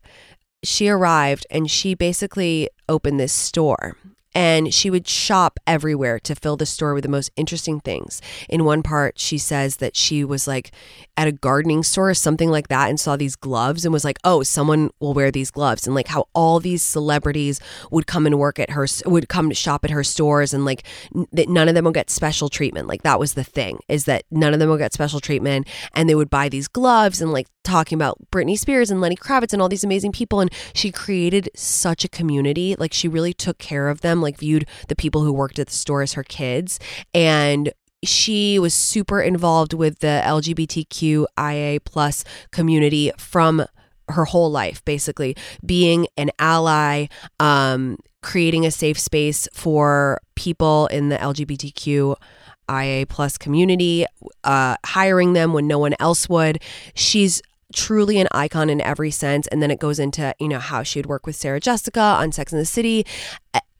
She 0.62 0.88
arrived 0.88 1.46
and 1.50 1.70
she 1.70 1.94
basically 1.94 2.68
opened 2.88 3.20
this 3.20 3.32
store 3.32 3.96
and 4.36 4.74
she 4.74 4.90
would 4.90 5.08
shop 5.08 5.58
everywhere 5.66 6.18
to 6.18 6.34
fill 6.34 6.58
the 6.58 6.66
store 6.66 6.92
with 6.92 7.04
the 7.04 7.08
most 7.08 7.30
interesting 7.36 7.80
things. 7.80 8.20
In 8.50 8.66
one 8.66 8.82
part, 8.82 9.18
she 9.18 9.38
says 9.38 9.76
that 9.76 9.96
she 9.96 10.24
was 10.24 10.46
like 10.46 10.72
at 11.16 11.26
a 11.26 11.32
gardening 11.32 11.82
store 11.82 12.10
or 12.10 12.14
something 12.14 12.50
like 12.50 12.68
that 12.68 12.90
and 12.90 13.00
saw 13.00 13.16
these 13.16 13.34
gloves 13.34 13.86
and 13.86 13.94
was 13.94 14.04
like, 14.04 14.18
oh, 14.24 14.42
someone 14.42 14.90
will 15.00 15.14
wear 15.14 15.30
these 15.30 15.50
gloves. 15.50 15.86
And 15.86 15.96
like 15.96 16.08
how 16.08 16.26
all 16.34 16.60
these 16.60 16.82
celebrities 16.82 17.60
would 17.90 18.06
come 18.06 18.26
and 18.26 18.38
work 18.38 18.58
at 18.58 18.68
her, 18.72 18.86
would 19.06 19.30
come 19.30 19.48
to 19.48 19.54
shop 19.54 19.86
at 19.86 19.90
her 19.90 20.04
stores 20.04 20.52
and 20.52 20.66
like 20.66 20.86
that 21.32 21.48
none 21.48 21.66
of 21.66 21.74
them 21.74 21.86
will 21.86 21.92
get 21.92 22.10
special 22.10 22.50
treatment. 22.50 22.88
Like 22.88 23.04
that 23.04 23.18
was 23.18 23.32
the 23.32 23.44
thing 23.44 23.80
is 23.88 24.04
that 24.04 24.24
none 24.30 24.52
of 24.52 24.58
them 24.58 24.68
will 24.68 24.76
get 24.76 24.92
special 24.92 25.18
treatment. 25.18 25.66
And 25.94 26.10
they 26.10 26.14
would 26.14 26.28
buy 26.28 26.50
these 26.50 26.68
gloves 26.68 27.22
and 27.22 27.32
like 27.32 27.46
talking 27.66 27.96
about 27.96 28.18
Britney 28.30 28.58
Spears 28.58 28.90
and 28.90 29.00
Lenny 29.00 29.16
Kravitz 29.16 29.52
and 29.52 29.60
all 29.60 29.68
these 29.68 29.84
amazing 29.84 30.12
people. 30.12 30.40
And 30.40 30.50
she 30.72 30.90
created 30.90 31.50
such 31.54 32.04
a 32.04 32.08
community. 32.08 32.76
Like 32.78 32.92
she 32.92 33.08
really 33.08 33.34
took 33.34 33.58
care 33.58 33.88
of 33.88 34.00
them, 34.00 34.22
like 34.22 34.38
viewed 34.38 34.66
the 34.88 34.96
people 34.96 35.22
who 35.22 35.32
worked 35.32 35.58
at 35.58 35.66
the 35.66 35.74
store 35.74 36.02
as 36.02 36.14
her 36.14 36.22
kids. 36.22 36.78
And 37.12 37.72
she 38.04 38.58
was 38.58 38.72
super 38.72 39.20
involved 39.20 39.74
with 39.74 39.98
the 39.98 40.22
LGBTQIA 40.24 41.84
plus 41.84 42.24
community 42.52 43.10
from 43.18 43.66
her 44.08 44.24
whole 44.24 44.50
life, 44.50 44.84
basically 44.84 45.36
being 45.64 46.06
an 46.16 46.30
ally, 46.38 47.06
um, 47.40 47.98
creating 48.22 48.64
a 48.64 48.70
safe 48.70 48.98
space 48.98 49.48
for 49.52 50.20
people 50.36 50.86
in 50.88 51.08
the 51.08 51.16
LGBTQ 51.16 52.16
IA 52.70 53.06
plus 53.06 53.38
community, 53.38 54.06
uh, 54.44 54.76
hiring 54.84 55.32
them 55.32 55.52
when 55.52 55.66
no 55.66 55.78
one 55.78 55.94
else 56.00 56.28
would. 56.28 56.62
She's 56.94 57.42
truly 57.74 58.18
an 58.18 58.28
icon 58.32 58.70
in 58.70 58.80
every 58.80 59.10
sense. 59.10 59.46
And 59.48 59.62
then 59.62 59.70
it 59.70 59.80
goes 59.80 59.98
into, 59.98 60.34
you 60.38 60.48
know, 60.48 60.58
how 60.58 60.82
she'd 60.82 61.06
work 61.06 61.26
with 61.26 61.36
Sarah 61.36 61.60
Jessica 61.60 62.00
on 62.00 62.32
Sex 62.32 62.52
and 62.52 62.60
the 62.60 62.66
City. 62.66 63.06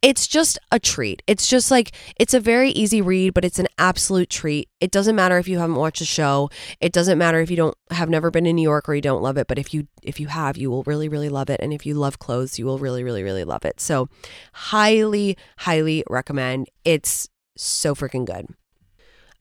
It's 0.03 0.27
just 0.27 0.59
a 0.71 0.79
treat. 0.79 1.23
It's 1.27 1.49
just 1.49 1.71
like, 1.71 1.93
it's 2.21 2.35
a 2.35 2.39
very 2.39 2.71
easy 2.71 3.01
read, 3.01 3.35
but 3.35 3.45
it's 3.45 3.59
an 3.59 3.67
absolute 3.79 4.31
treat. 4.31 4.69
It 4.81 4.93
doesn't 4.93 5.17
matter 5.17 5.39
if 5.39 5.49
you 5.49 5.59
haven't 5.59 5.77
watched 5.77 5.99
the 5.99 6.05
show. 6.05 6.49
It 6.81 6.93
doesn't 6.93 7.19
matter 7.19 7.41
if 7.41 7.51
you 7.51 7.57
don't 7.57 7.77
have 7.91 8.09
never 8.09 8.31
been 8.31 8.47
in 8.47 8.57
New 8.57 8.63
York 8.63 8.89
or 8.89 8.95
you 8.95 9.01
don't 9.01 9.23
love 9.23 9.37
it. 9.37 9.49
But 9.49 9.59
if 9.59 9.75
you, 9.75 9.89
if 10.03 10.21
you 10.21 10.29
have, 10.29 10.57
you 10.57 10.71
will 10.71 10.85
really, 10.85 11.09
really 11.09 11.29
love 11.29 11.51
it. 11.51 11.61
And 11.61 11.73
if 11.73 11.87
you 11.87 11.95
love 11.95 12.19
clothes, 12.19 12.59
you 12.59 12.67
will 12.67 12.79
really, 12.79 13.03
really, 13.03 13.23
really 13.25 13.45
love 13.45 13.65
it. 13.65 13.81
So 13.81 14.09
highly, 14.53 15.37
highly 15.59 16.05
recommend. 16.09 16.69
It's 16.85 17.29
so 17.57 17.95
freaking 17.95 18.27
good. 18.27 18.47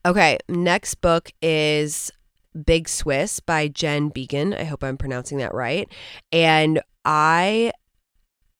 Okay, 0.04 0.38
next 0.48 0.96
book 0.96 1.30
is 1.42 2.10
Big 2.64 2.88
Swiss 2.88 3.40
by 3.40 3.68
Jen 3.68 4.10
Beagin. 4.10 4.58
I 4.58 4.64
hope 4.64 4.82
I'm 4.82 4.96
pronouncing 4.96 5.38
that 5.38 5.54
right. 5.54 5.88
And 6.32 6.80
I 7.04 7.72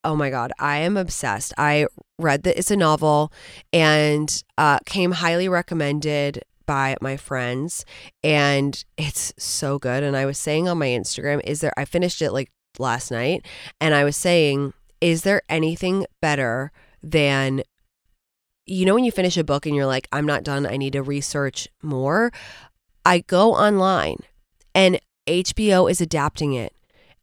oh 0.07 0.15
my 0.15 0.31
god 0.31 0.53
i 0.61 0.77
am 0.77 0.97
obsessed 0.97 1.53
i 1.59 1.85
read 2.19 2.45
that 2.45 2.57
it's 2.57 2.71
a 2.71 2.77
novel 2.77 3.33
and 3.73 4.45
uh, 4.57 4.79
came 4.87 5.11
highly 5.11 5.49
recommended 5.49 6.43
by 6.65 6.97
my 7.01 7.17
friends 7.17 7.85
and 8.23 8.85
it's 8.97 9.35
so 9.37 9.79
good 9.79 10.05
and 10.05 10.17
i 10.17 10.25
was 10.25 10.39
saying 10.39 10.69
on 10.69 10.79
my 10.79 10.87
instagram 10.87 11.41
is 11.45 11.61
there 11.61 11.73
i 11.77 11.85
finished 11.85 12.23
it 12.23 12.31
like 12.31 12.51
last 12.79 13.11
night 13.11 13.45
and 13.81 13.95
i 13.95 14.05
was 14.05 14.17
saying 14.17 14.73
is 15.01 15.23
there 15.23 15.43
anything 15.49 16.07
better 16.23 16.71
than 17.03 17.63
you 18.65 18.85
know 18.85 18.95
when 18.95 19.05
you 19.05 19.13
finish 19.13 19.37
a 19.37 19.45
book 19.45 19.67
and 19.67 19.75
you're 19.75 19.87
like 19.87 20.09
i'm 20.13 20.27
not 20.27 20.45
done 20.45 20.67
i 20.67 20.77
need 20.77 20.93
to 20.93 21.03
research 21.03 21.69
more 21.83 22.33
I 23.07 23.21
go 23.21 23.55
online 23.55 24.16
and 24.75 25.01
HBO 25.29 25.88
is 25.88 26.01
adapting 26.01 26.55
it 26.55 26.75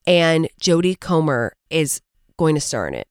and 0.08 0.48
Jodie 0.58 0.98
Comer 0.98 1.58
is 1.70 2.00
going 2.38 2.56
to 2.56 2.62
star 2.62 2.88
in 2.88 2.94
it. 2.94 3.08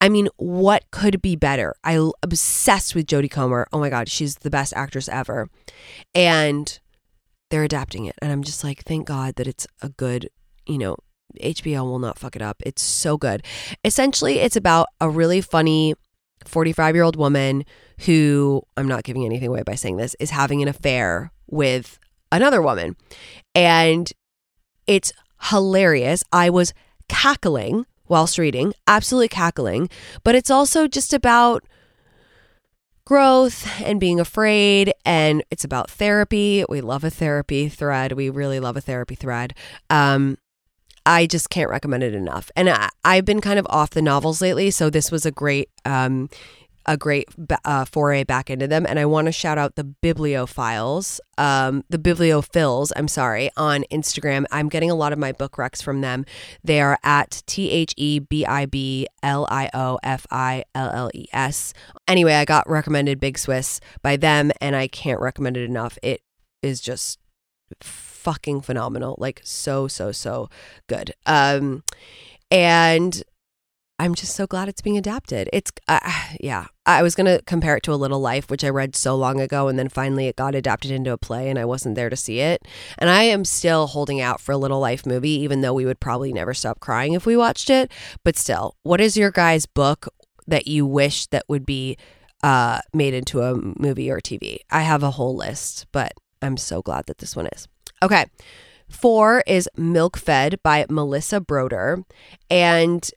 I 0.00 0.08
mean, 0.08 0.28
what 0.38 0.90
could 0.90 1.20
be 1.20 1.36
better? 1.36 1.74
I'm 1.84 2.12
obsessed 2.22 2.94
with 2.94 3.06
Jodie 3.06 3.30
Comer. 3.30 3.66
Oh 3.70 3.78
my 3.78 3.90
God, 3.90 4.08
she's 4.08 4.36
the 4.36 4.48
best 4.48 4.72
actress 4.74 5.10
ever. 5.10 5.50
And 6.14 6.80
they're 7.50 7.64
adapting 7.64 8.06
it. 8.06 8.16
And 8.22 8.32
I'm 8.32 8.44
just 8.44 8.64
like, 8.64 8.82
thank 8.84 9.06
God 9.06 9.34
that 9.36 9.46
it's 9.46 9.66
a 9.82 9.90
good, 9.90 10.30
you 10.66 10.78
know, 10.78 10.96
HBO 11.42 11.82
will 11.82 11.98
not 11.98 12.18
fuck 12.18 12.34
it 12.34 12.40
up. 12.40 12.62
It's 12.64 12.80
so 12.80 13.18
good. 13.18 13.44
Essentially, 13.84 14.38
it's 14.38 14.56
about 14.56 14.86
a 15.02 15.10
really 15.10 15.42
funny 15.42 15.94
45 16.46 16.94
year 16.94 17.04
old 17.04 17.16
woman 17.16 17.64
who, 18.06 18.62
I'm 18.78 18.88
not 18.88 19.04
giving 19.04 19.26
anything 19.26 19.48
away 19.48 19.64
by 19.64 19.74
saying 19.74 19.98
this, 19.98 20.16
is 20.18 20.30
having 20.30 20.62
an 20.62 20.68
affair 20.68 21.30
with 21.50 21.98
another 22.32 22.62
woman. 22.62 22.96
And 23.54 24.10
it's 24.86 25.12
hilarious. 25.42 26.22
I 26.32 26.50
was 26.50 26.72
cackling 27.08 27.86
whilst 28.08 28.38
reading, 28.38 28.74
absolutely 28.86 29.28
cackling, 29.28 29.88
but 30.24 30.34
it's 30.34 30.50
also 30.50 30.88
just 30.88 31.12
about 31.12 31.64
growth 33.04 33.66
and 33.82 33.98
being 33.98 34.20
afraid 34.20 34.92
and 35.04 35.42
it's 35.50 35.64
about 35.64 35.90
therapy. 35.90 36.64
We 36.68 36.80
love 36.80 37.02
a 37.02 37.10
therapy 37.10 37.68
thread. 37.68 38.12
We 38.12 38.30
really 38.30 38.60
love 38.60 38.76
a 38.76 38.80
therapy 38.80 39.14
thread. 39.14 39.54
Um 39.88 40.38
I 41.06 41.26
just 41.26 41.50
can't 41.50 41.70
recommend 41.70 42.02
it 42.02 42.14
enough. 42.14 42.50
And 42.54 42.68
I, 42.68 43.16
have 43.16 43.24
been 43.24 43.40
kind 43.40 43.58
of 43.58 43.66
off 43.70 43.90
the 43.90 44.02
novels 44.02 44.42
lately, 44.42 44.70
so 44.70 44.90
this 44.90 45.10
was 45.10 45.24
a 45.24 45.30
great 45.30 45.70
um 45.84 46.28
a 46.86 46.96
great 46.96 47.28
uh, 47.64 47.84
foray 47.84 48.24
back 48.24 48.50
into 48.50 48.66
them. 48.66 48.86
And 48.86 48.98
I 48.98 49.06
want 49.06 49.26
to 49.26 49.32
shout 49.32 49.58
out 49.58 49.76
the 49.76 49.84
Bibliophiles, 49.84 51.20
um, 51.38 51.84
the 51.88 51.98
Bibliophils, 51.98 52.92
I'm 52.96 53.08
sorry, 53.08 53.50
on 53.56 53.84
Instagram. 53.90 54.44
I'm 54.50 54.68
getting 54.68 54.90
a 54.90 54.94
lot 54.94 55.12
of 55.12 55.18
my 55.18 55.32
book 55.32 55.56
recs 55.56 55.82
from 55.82 56.00
them. 56.00 56.24
They 56.64 56.80
are 56.80 56.98
at 57.02 57.42
T 57.46 57.70
H 57.70 57.94
E 57.96 58.18
B 58.18 58.44
I 58.44 58.66
B 58.66 59.06
L 59.22 59.46
I 59.50 59.70
O 59.74 59.98
F 60.02 60.26
I 60.30 60.64
L 60.74 60.90
L 60.90 61.10
E 61.14 61.26
S. 61.32 61.72
Anyway, 62.08 62.34
I 62.34 62.44
got 62.44 62.68
recommended 62.68 63.20
Big 63.20 63.38
Swiss 63.38 63.80
by 64.02 64.16
them, 64.16 64.50
and 64.60 64.74
I 64.74 64.88
can't 64.88 65.20
recommend 65.20 65.56
it 65.56 65.64
enough. 65.64 65.98
It 66.02 66.22
is 66.62 66.80
just 66.80 67.18
fucking 67.82 68.60
phenomenal. 68.62 69.16
Like, 69.18 69.40
so, 69.44 69.88
so, 69.88 70.12
so 70.12 70.48
good. 70.86 71.12
Um, 71.26 71.84
and 72.50 73.22
I'm 74.00 74.14
just 74.14 74.34
so 74.34 74.46
glad 74.46 74.70
it's 74.70 74.80
being 74.80 74.96
adapted. 74.96 75.50
It's, 75.52 75.70
uh, 75.86 76.00
yeah. 76.40 76.66
I 76.86 77.02
was 77.02 77.14
going 77.14 77.26
to 77.26 77.42
compare 77.44 77.76
it 77.76 77.82
to 77.84 77.92
A 77.92 77.94
Little 77.94 78.18
Life, 78.18 78.50
which 78.50 78.64
I 78.64 78.70
read 78.70 78.96
so 78.96 79.14
long 79.14 79.40
ago, 79.40 79.68
and 79.68 79.78
then 79.78 79.90
finally 79.90 80.26
it 80.26 80.36
got 80.36 80.54
adapted 80.54 80.90
into 80.90 81.12
a 81.12 81.18
play, 81.18 81.50
and 81.50 81.58
I 81.58 81.66
wasn't 81.66 81.96
there 81.96 82.08
to 82.08 82.16
see 82.16 82.40
it. 82.40 82.66
And 82.96 83.10
I 83.10 83.24
am 83.24 83.44
still 83.44 83.86
holding 83.86 84.20
out 84.20 84.40
for 84.40 84.52
a 84.52 84.56
Little 84.56 84.80
Life 84.80 85.04
movie, 85.04 85.30
even 85.42 85.60
though 85.60 85.74
we 85.74 85.84
would 85.84 86.00
probably 86.00 86.32
never 86.32 86.54
stop 86.54 86.80
crying 86.80 87.12
if 87.12 87.26
we 87.26 87.36
watched 87.36 87.68
it. 87.68 87.92
But 88.24 88.36
still, 88.36 88.74
what 88.82 89.02
is 89.02 89.18
your 89.18 89.30
guys' 89.30 89.66
book 89.66 90.08
that 90.46 90.66
you 90.66 90.86
wish 90.86 91.26
that 91.26 91.44
would 91.48 91.66
be 91.66 91.98
uh, 92.42 92.80
made 92.94 93.12
into 93.12 93.42
a 93.42 93.54
movie 93.78 94.10
or 94.10 94.18
TV? 94.18 94.60
I 94.70 94.80
have 94.80 95.02
a 95.02 95.12
whole 95.12 95.36
list, 95.36 95.86
but 95.92 96.12
I'm 96.40 96.56
so 96.56 96.80
glad 96.80 97.04
that 97.06 97.18
this 97.18 97.36
one 97.36 97.48
is. 97.48 97.68
Okay. 98.02 98.24
Four 98.88 99.44
is 99.46 99.68
Milk 99.76 100.16
Fed 100.16 100.60
by 100.64 100.86
Melissa 100.88 101.40
Broder. 101.40 102.02
And 102.50 103.08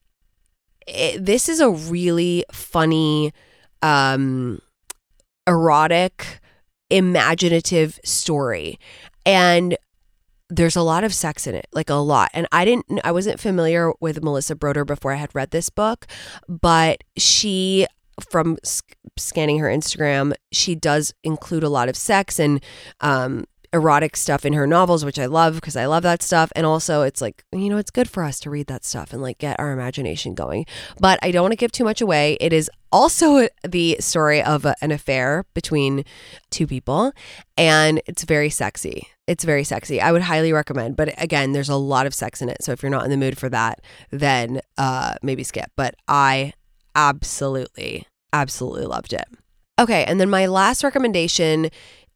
it, 0.88 1.26
this 1.26 1.50
is 1.50 1.60
a 1.60 1.70
really 1.70 2.46
funny, 2.52 3.34
um, 3.82 4.60
erotic, 5.48 6.40
imaginative 6.90 8.00
story. 8.04 8.80
And 9.26 9.78
there's 10.50 10.76
a 10.76 10.82
lot 10.82 11.04
of 11.04 11.14
sex 11.14 11.48
in 11.48 11.56
it, 11.56 11.68
like 11.74 11.90
a 11.90 11.96
lot. 11.96 12.30
And 12.34 12.48
I 12.52 12.66
didn't, 12.66 12.86
I 13.04 13.12
wasn't 13.12 13.40
familiar 13.40 13.92
with 14.00 14.24
Melissa 14.24 14.56
Broder 14.56 14.86
before 14.86 15.12
I 15.12 15.16
had 15.16 15.34
read 15.34 15.52
this 15.52 15.70
book, 15.70 16.06
but 16.48 17.04
she, 17.18 17.88
from 18.30 18.58
sc- 18.64 18.96
scanning 19.18 19.60
her 19.60 19.68
Instagram, 19.68 20.34
she 20.52 20.76
does 20.76 21.14
include 21.24 21.64
a 21.64 21.70
lot 21.70 21.90
of 21.90 21.96
sex 21.96 22.40
and 22.40 22.64
um, 23.02 23.46
erotic 23.74 24.16
stuff 24.16 24.46
in 24.46 24.54
her 24.54 24.68
novels, 24.68 25.04
which 25.04 25.18
I 25.18 25.26
love 25.26 25.56
because 25.56 25.76
I 25.76 25.88
love 25.88 26.04
that 26.04 26.22
stuff. 26.22 26.52
And 26.56 26.66
also, 26.66 27.02
it's 27.02 27.22
like, 27.22 27.44
you 27.52 27.70
know, 27.70 27.78
it's 27.78 27.92
good 27.92 28.10
for 28.10 28.24
us 28.24 28.40
to 28.42 28.50
read 28.50 28.68
that 28.68 28.86
stuff 28.86 29.12
and 29.12 29.22
like 29.22 29.40
get 29.40 29.60
our 29.60 29.72
imagination 29.72 30.36
going. 30.36 30.66
But 31.00 31.20
I 31.22 31.32
don't 31.32 31.42
want 31.42 31.54
to 31.54 31.58
give 31.58 31.72
too 31.72 31.84
much 31.84 32.00
away. 32.00 32.38
It 32.40 32.54
is 32.54 32.70
also 32.92 33.48
the 33.68 33.98
story 34.00 34.42
of 34.42 34.66
an 34.82 34.92
affair 34.92 35.46
between 35.56 36.06
two 36.52 36.68
people, 36.68 37.12
and 37.58 38.00
it's 38.06 38.24
very 38.24 38.52
sexy. 38.52 39.08
It's 39.26 39.44
very 39.44 39.64
sexy. 39.64 40.00
I 40.00 40.12
would 40.12 40.22
highly 40.22 40.54
recommend. 40.54 40.96
But 40.96 41.20
again, 41.22 41.54
there's 41.54 41.70
a 41.70 41.76
lot 41.76 42.06
of 42.06 42.14
sex 42.14 42.42
in 42.42 42.50
it. 42.50 42.64
So 42.64 42.72
if 42.72 42.84
you're 42.84 42.92
not 42.92 43.06
in 43.06 43.10
the 43.12 43.18
mood 43.18 43.38
for 43.38 43.50
that, 43.50 43.82
then 44.12 44.62
uh, 44.78 45.16
maybe 45.24 45.44
skip. 45.44 45.72
But 45.76 45.96
I 46.08 46.54
absolutely, 46.96 48.06
absolutely 48.32 48.86
loved 48.86 49.14
it. 49.14 49.26
Okay. 49.80 50.04
And 50.06 50.20
then 50.20 50.30
my 50.30 50.46
last 50.46 50.84
recommendation 50.84 51.70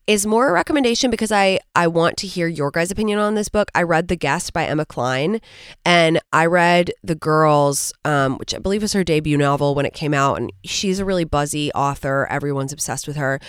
is 0.07 0.25
more 0.25 0.49
a 0.49 0.53
recommendation 0.53 1.11
because 1.11 1.31
I 1.31 1.59
I 1.75 1.87
want 1.87 2.17
to 2.17 2.27
hear 2.27 2.47
your 2.47 2.71
guys' 2.71 2.91
opinion 2.91 3.19
on 3.19 3.35
this 3.35 3.49
book. 3.49 3.69
I 3.75 3.83
read 3.83 4.07
The 4.07 4.15
Guest 4.15 4.53
by 4.53 4.65
Emma 4.65 4.85
Cline, 4.85 5.41
and 5.85 6.19
I 6.31 6.45
read 6.45 6.91
The 7.03 7.15
Girls, 7.15 7.93
um, 8.05 8.37
which 8.37 8.55
I 8.55 8.59
believe 8.59 8.81
was 8.81 8.93
her 8.93 9.03
debut 9.03 9.37
novel 9.37 9.75
when 9.75 9.85
it 9.85 9.93
came 9.93 10.13
out, 10.13 10.39
and 10.39 10.51
she's 10.63 10.99
a 10.99 11.05
really 11.05 11.25
buzzy 11.25 11.71
author. 11.73 12.25
Everyone's 12.29 12.73
obsessed 12.73 13.05
with 13.05 13.17
her. 13.17 13.39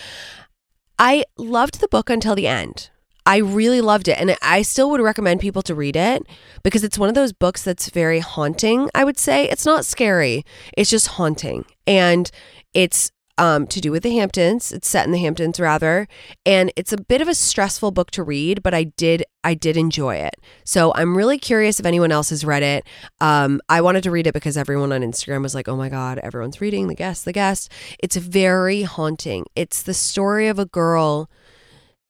I 0.99 1.25
loved 1.39 1.81
the 1.81 1.89
book 1.89 2.11
until 2.11 2.35
the 2.35 2.49
end. 2.49 2.91
I 3.25 3.37
really 3.37 3.81
loved 3.81 4.09
it, 4.09 4.19
and 4.19 4.37
I 4.43 4.63
still 4.63 4.91
would 4.91 5.01
recommend 5.01 5.41
people 5.41 5.63
to 5.63 5.75
read 5.75 5.97
it 5.97 6.23
because 6.65 6.83
it's 6.83 6.99
one 6.99 7.09
of 7.09 7.15
those 7.15 7.33
books 7.33 7.63
that's 7.63 7.91
very 7.91 8.19
haunting. 8.19 8.91
I 8.95 9.05
would 9.05 9.19
say 9.19 9.49
it's 9.49 9.67
not 9.67 9.85
scary; 9.85 10.45
it's 10.77 10.91
just 10.91 11.07
haunting, 11.09 11.67
and 11.87 12.29
it's 12.75 13.13
um, 13.39 13.67
to 13.69 13.81
do 13.81 13.91
with 13.91 14.03
the 14.03 14.15
Hamptons. 14.17 14.73
It's 14.73 14.89
set 14.89 15.07
in 15.07 15.13
the 15.13 15.19
Hamptons 15.19 15.59
rather, 15.59 16.07
and 16.45 16.73
it's 16.77 16.93
a 16.93 17.01
bit 17.01 17.23
of 17.23 17.29
a 17.29 17.35
stressful 17.35 17.93
book 17.93 18.11
to 18.13 18.23
read, 18.23 18.63
but 18.63 18.75
I 18.75 18.85
did 18.85 19.25
I 19.45 19.55
did 19.55 19.77
enjoy 19.77 20.17
it. 20.17 20.35
So 20.65 20.93
I'm 20.95 21.17
really 21.17 21.39
curious 21.39 21.81
if 21.81 21.87
anyone 21.87 22.13
else 22.13 22.31
has 22.31 22.45
read 22.45 22.63
it. 22.63 22.85
Um, 23.21 23.61
I 23.69 23.81
wanted 23.81 24.03
to 24.03 24.11
read 24.11 24.27
it 24.27 24.35
because 24.35 24.57
everyone 24.57 24.93
on 24.93 25.01
Instagram 25.01 25.43
was 25.43 25.55
like, 25.55 25.69
"Oh 25.69 25.77
my 25.77 25.89
god, 25.89 26.19
everyone's 26.19 26.61
reading 26.61 26.89
the 26.89 26.95
guest, 26.95 27.25
the 27.25 27.33
guest." 27.33 27.73
It's 28.01 28.17
very 28.17 28.83
haunting. 28.83 29.47
It's 29.55 29.83
the 29.83 29.95
story 29.95 30.49
of 30.49 30.59
a 30.59 30.67
girl 30.67 31.31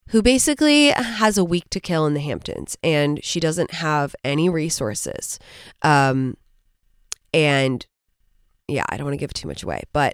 who 0.09 0.23
basically 0.23 0.89
has 0.89 1.37
a 1.37 1.45
week 1.45 1.69
to 1.69 1.79
kill 1.79 2.07
in 2.07 2.15
the 2.15 2.19
Hamptons, 2.19 2.75
and 2.83 3.23
she 3.23 3.39
doesn't 3.39 3.73
have 3.75 4.15
any 4.23 4.49
resources. 4.49 5.37
Um, 5.83 6.35
and 7.31 7.85
yeah, 8.67 8.85
I 8.89 8.97
don't 8.97 9.05
want 9.05 9.13
to 9.13 9.19
give 9.19 9.33
too 9.33 9.47
much 9.47 9.61
away, 9.61 9.83
but 9.93 10.13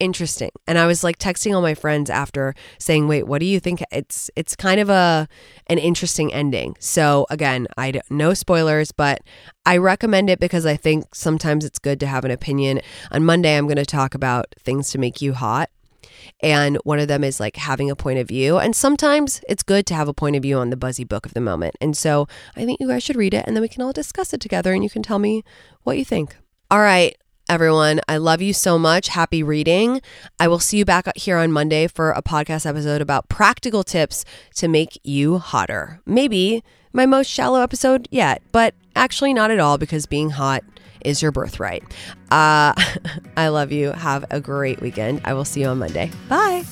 interesting. 0.00 0.50
And 0.66 0.78
I 0.78 0.86
was 0.86 1.02
like 1.04 1.18
texting 1.18 1.54
all 1.54 1.62
my 1.62 1.74
friends 1.74 2.10
after 2.10 2.54
saying, 2.78 3.08
"Wait, 3.08 3.26
what 3.26 3.40
do 3.40 3.46
you 3.46 3.60
think?" 3.60 3.82
It's 3.90 4.30
it's 4.36 4.56
kind 4.56 4.80
of 4.80 4.88
a 4.88 5.28
an 5.66 5.78
interesting 5.78 6.32
ending. 6.32 6.76
So 6.78 7.26
again, 7.30 7.66
I 7.76 8.00
no 8.10 8.34
spoilers, 8.34 8.92
but 8.92 9.20
I 9.66 9.76
recommend 9.76 10.30
it 10.30 10.40
because 10.40 10.66
I 10.66 10.76
think 10.76 11.14
sometimes 11.14 11.64
it's 11.64 11.78
good 11.78 12.00
to 12.00 12.06
have 12.06 12.24
an 12.24 12.30
opinion. 12.30 12.80
On 13.10 13.24
Monday, 13.24 13.56
I'm 13.56 13.66
going 13.66 13.76
to 13.76 13.86
talk 13.86 14.14
about 14.14 14.54
things 14.58 14.90
to 14.90 14.98
make 14.98 15.20
you 15.20 15.34
hot. 15.34 15.70
And 16.40 16.76
one 16.84 16.98
of 16.98 17.08
them 17.08 17.24
is 17.24 17.40
like 17.40 17.56
having 17.56 17.90
a 17.90 17.96
point 17.96 18.18
of 18.18 18.28
view. 18.28 18.58
And 18.58 18.74
sometimes 18.74 19.40
it's 19.48 19.62
good 19.62 19.86
to 19.86 19.94
have 19.94 20.08
a 20.08 20.14
point 20.14 20.36
of 20.36 20.42
view 20.42 20.58
on 20.58 20.70
the 20.70 20.76
buzzy 20.76 21.04
book 21.04 21.26
of 21.26 21.34
the 21.34 21.40
moment. 21.40 21.76
And 21.80 21.96
so 21.96 22.26
I 22.56 22.64
think 22.64 22.80
you 22.80 22.88
guys 22.88 23.02
should 23.02 23.16
read 23.16 23.34
it 23.34 23.44
and 23.46 23.56
then 23.56 23.62
we 23.62 23.68
can 23.68 23.82
all 23.82 23.92
discuss 23.92 24.32
it 24.32 24.40
together 24.40 24.72
and 24.72 24.82
you 24.82 24.90
can 24.90 25.02
tell 25.02 25.18
me 25.18 25.44
what 25.84 25.98
you 25.98 26.04
think. 26.04 26.36
All 26.70 26.80
right 26.80 27.16
everyone. 27.48 28.00
I 28.08 28.18
love 28.18 28.42
you 28.42 28.52
so 28.52 28.78
much. 28.78 29.08
Happy 29.08 29.42
reading. 29.42 30.02
I 30.38 30.48
will 30.48 30.58
see 30.58 30.78
you 30.78 30.84
back 30.84 31.08
here 31.16 31.38
on 31.38 31.50
Monday 31.50 31.86
for 31.86 32.10
a 32.10 32.22
podcast 32.22 32.66
episode 32.66 33.00
about 33.00 33.28
practical 33.28 33.82
tips 33.82 34.24
to 34.56 34.68
make 34.68 34.98
you 35.02 35.38
hotter. 35.38 36.00
Maybe 36.04 36.62
my 36.92 37.06
most 37.06 37.28
shallow 37.28 37.62
episode 37.62 38.06
yet, 38.10 38.42
but 38.52 38.74
actually 38.94 39.32
not 39.32 39.50
at 39.50 39.58
all 39.60 39.78
because 39.78 40.06
being 40.06 40.30
hot 40.30 40.62
is 41.04 41.22
your 41.22 41.32
birthright. 41.32 41.82
Uh, 42.30 42.74
I 43.36 43.48
love 43.48 43.72
you. 43.72 43.92
Have 43.92 44.26
a 44.30 44.40
great 44.40 44.80
weekend. 44.80 45.22
I 45.24 45.32
will 45.34 45.44
see 45.44 45.62
you 45.62 45.68
on 45.68 45.78
Monday. 45.78 46.10
Bye. 46.28 46.64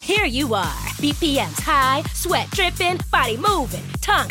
Here 0.00 0.24
you 0.24 0.54
are, 0.54 0.64
BPMs 0.98 1.60
high, 1.60 2.02
sweat 2.12 2.50
dripping, 2.50 2.98
body 3.10 3.36
moving, 3.36 3.84
tongue 4.00 4.30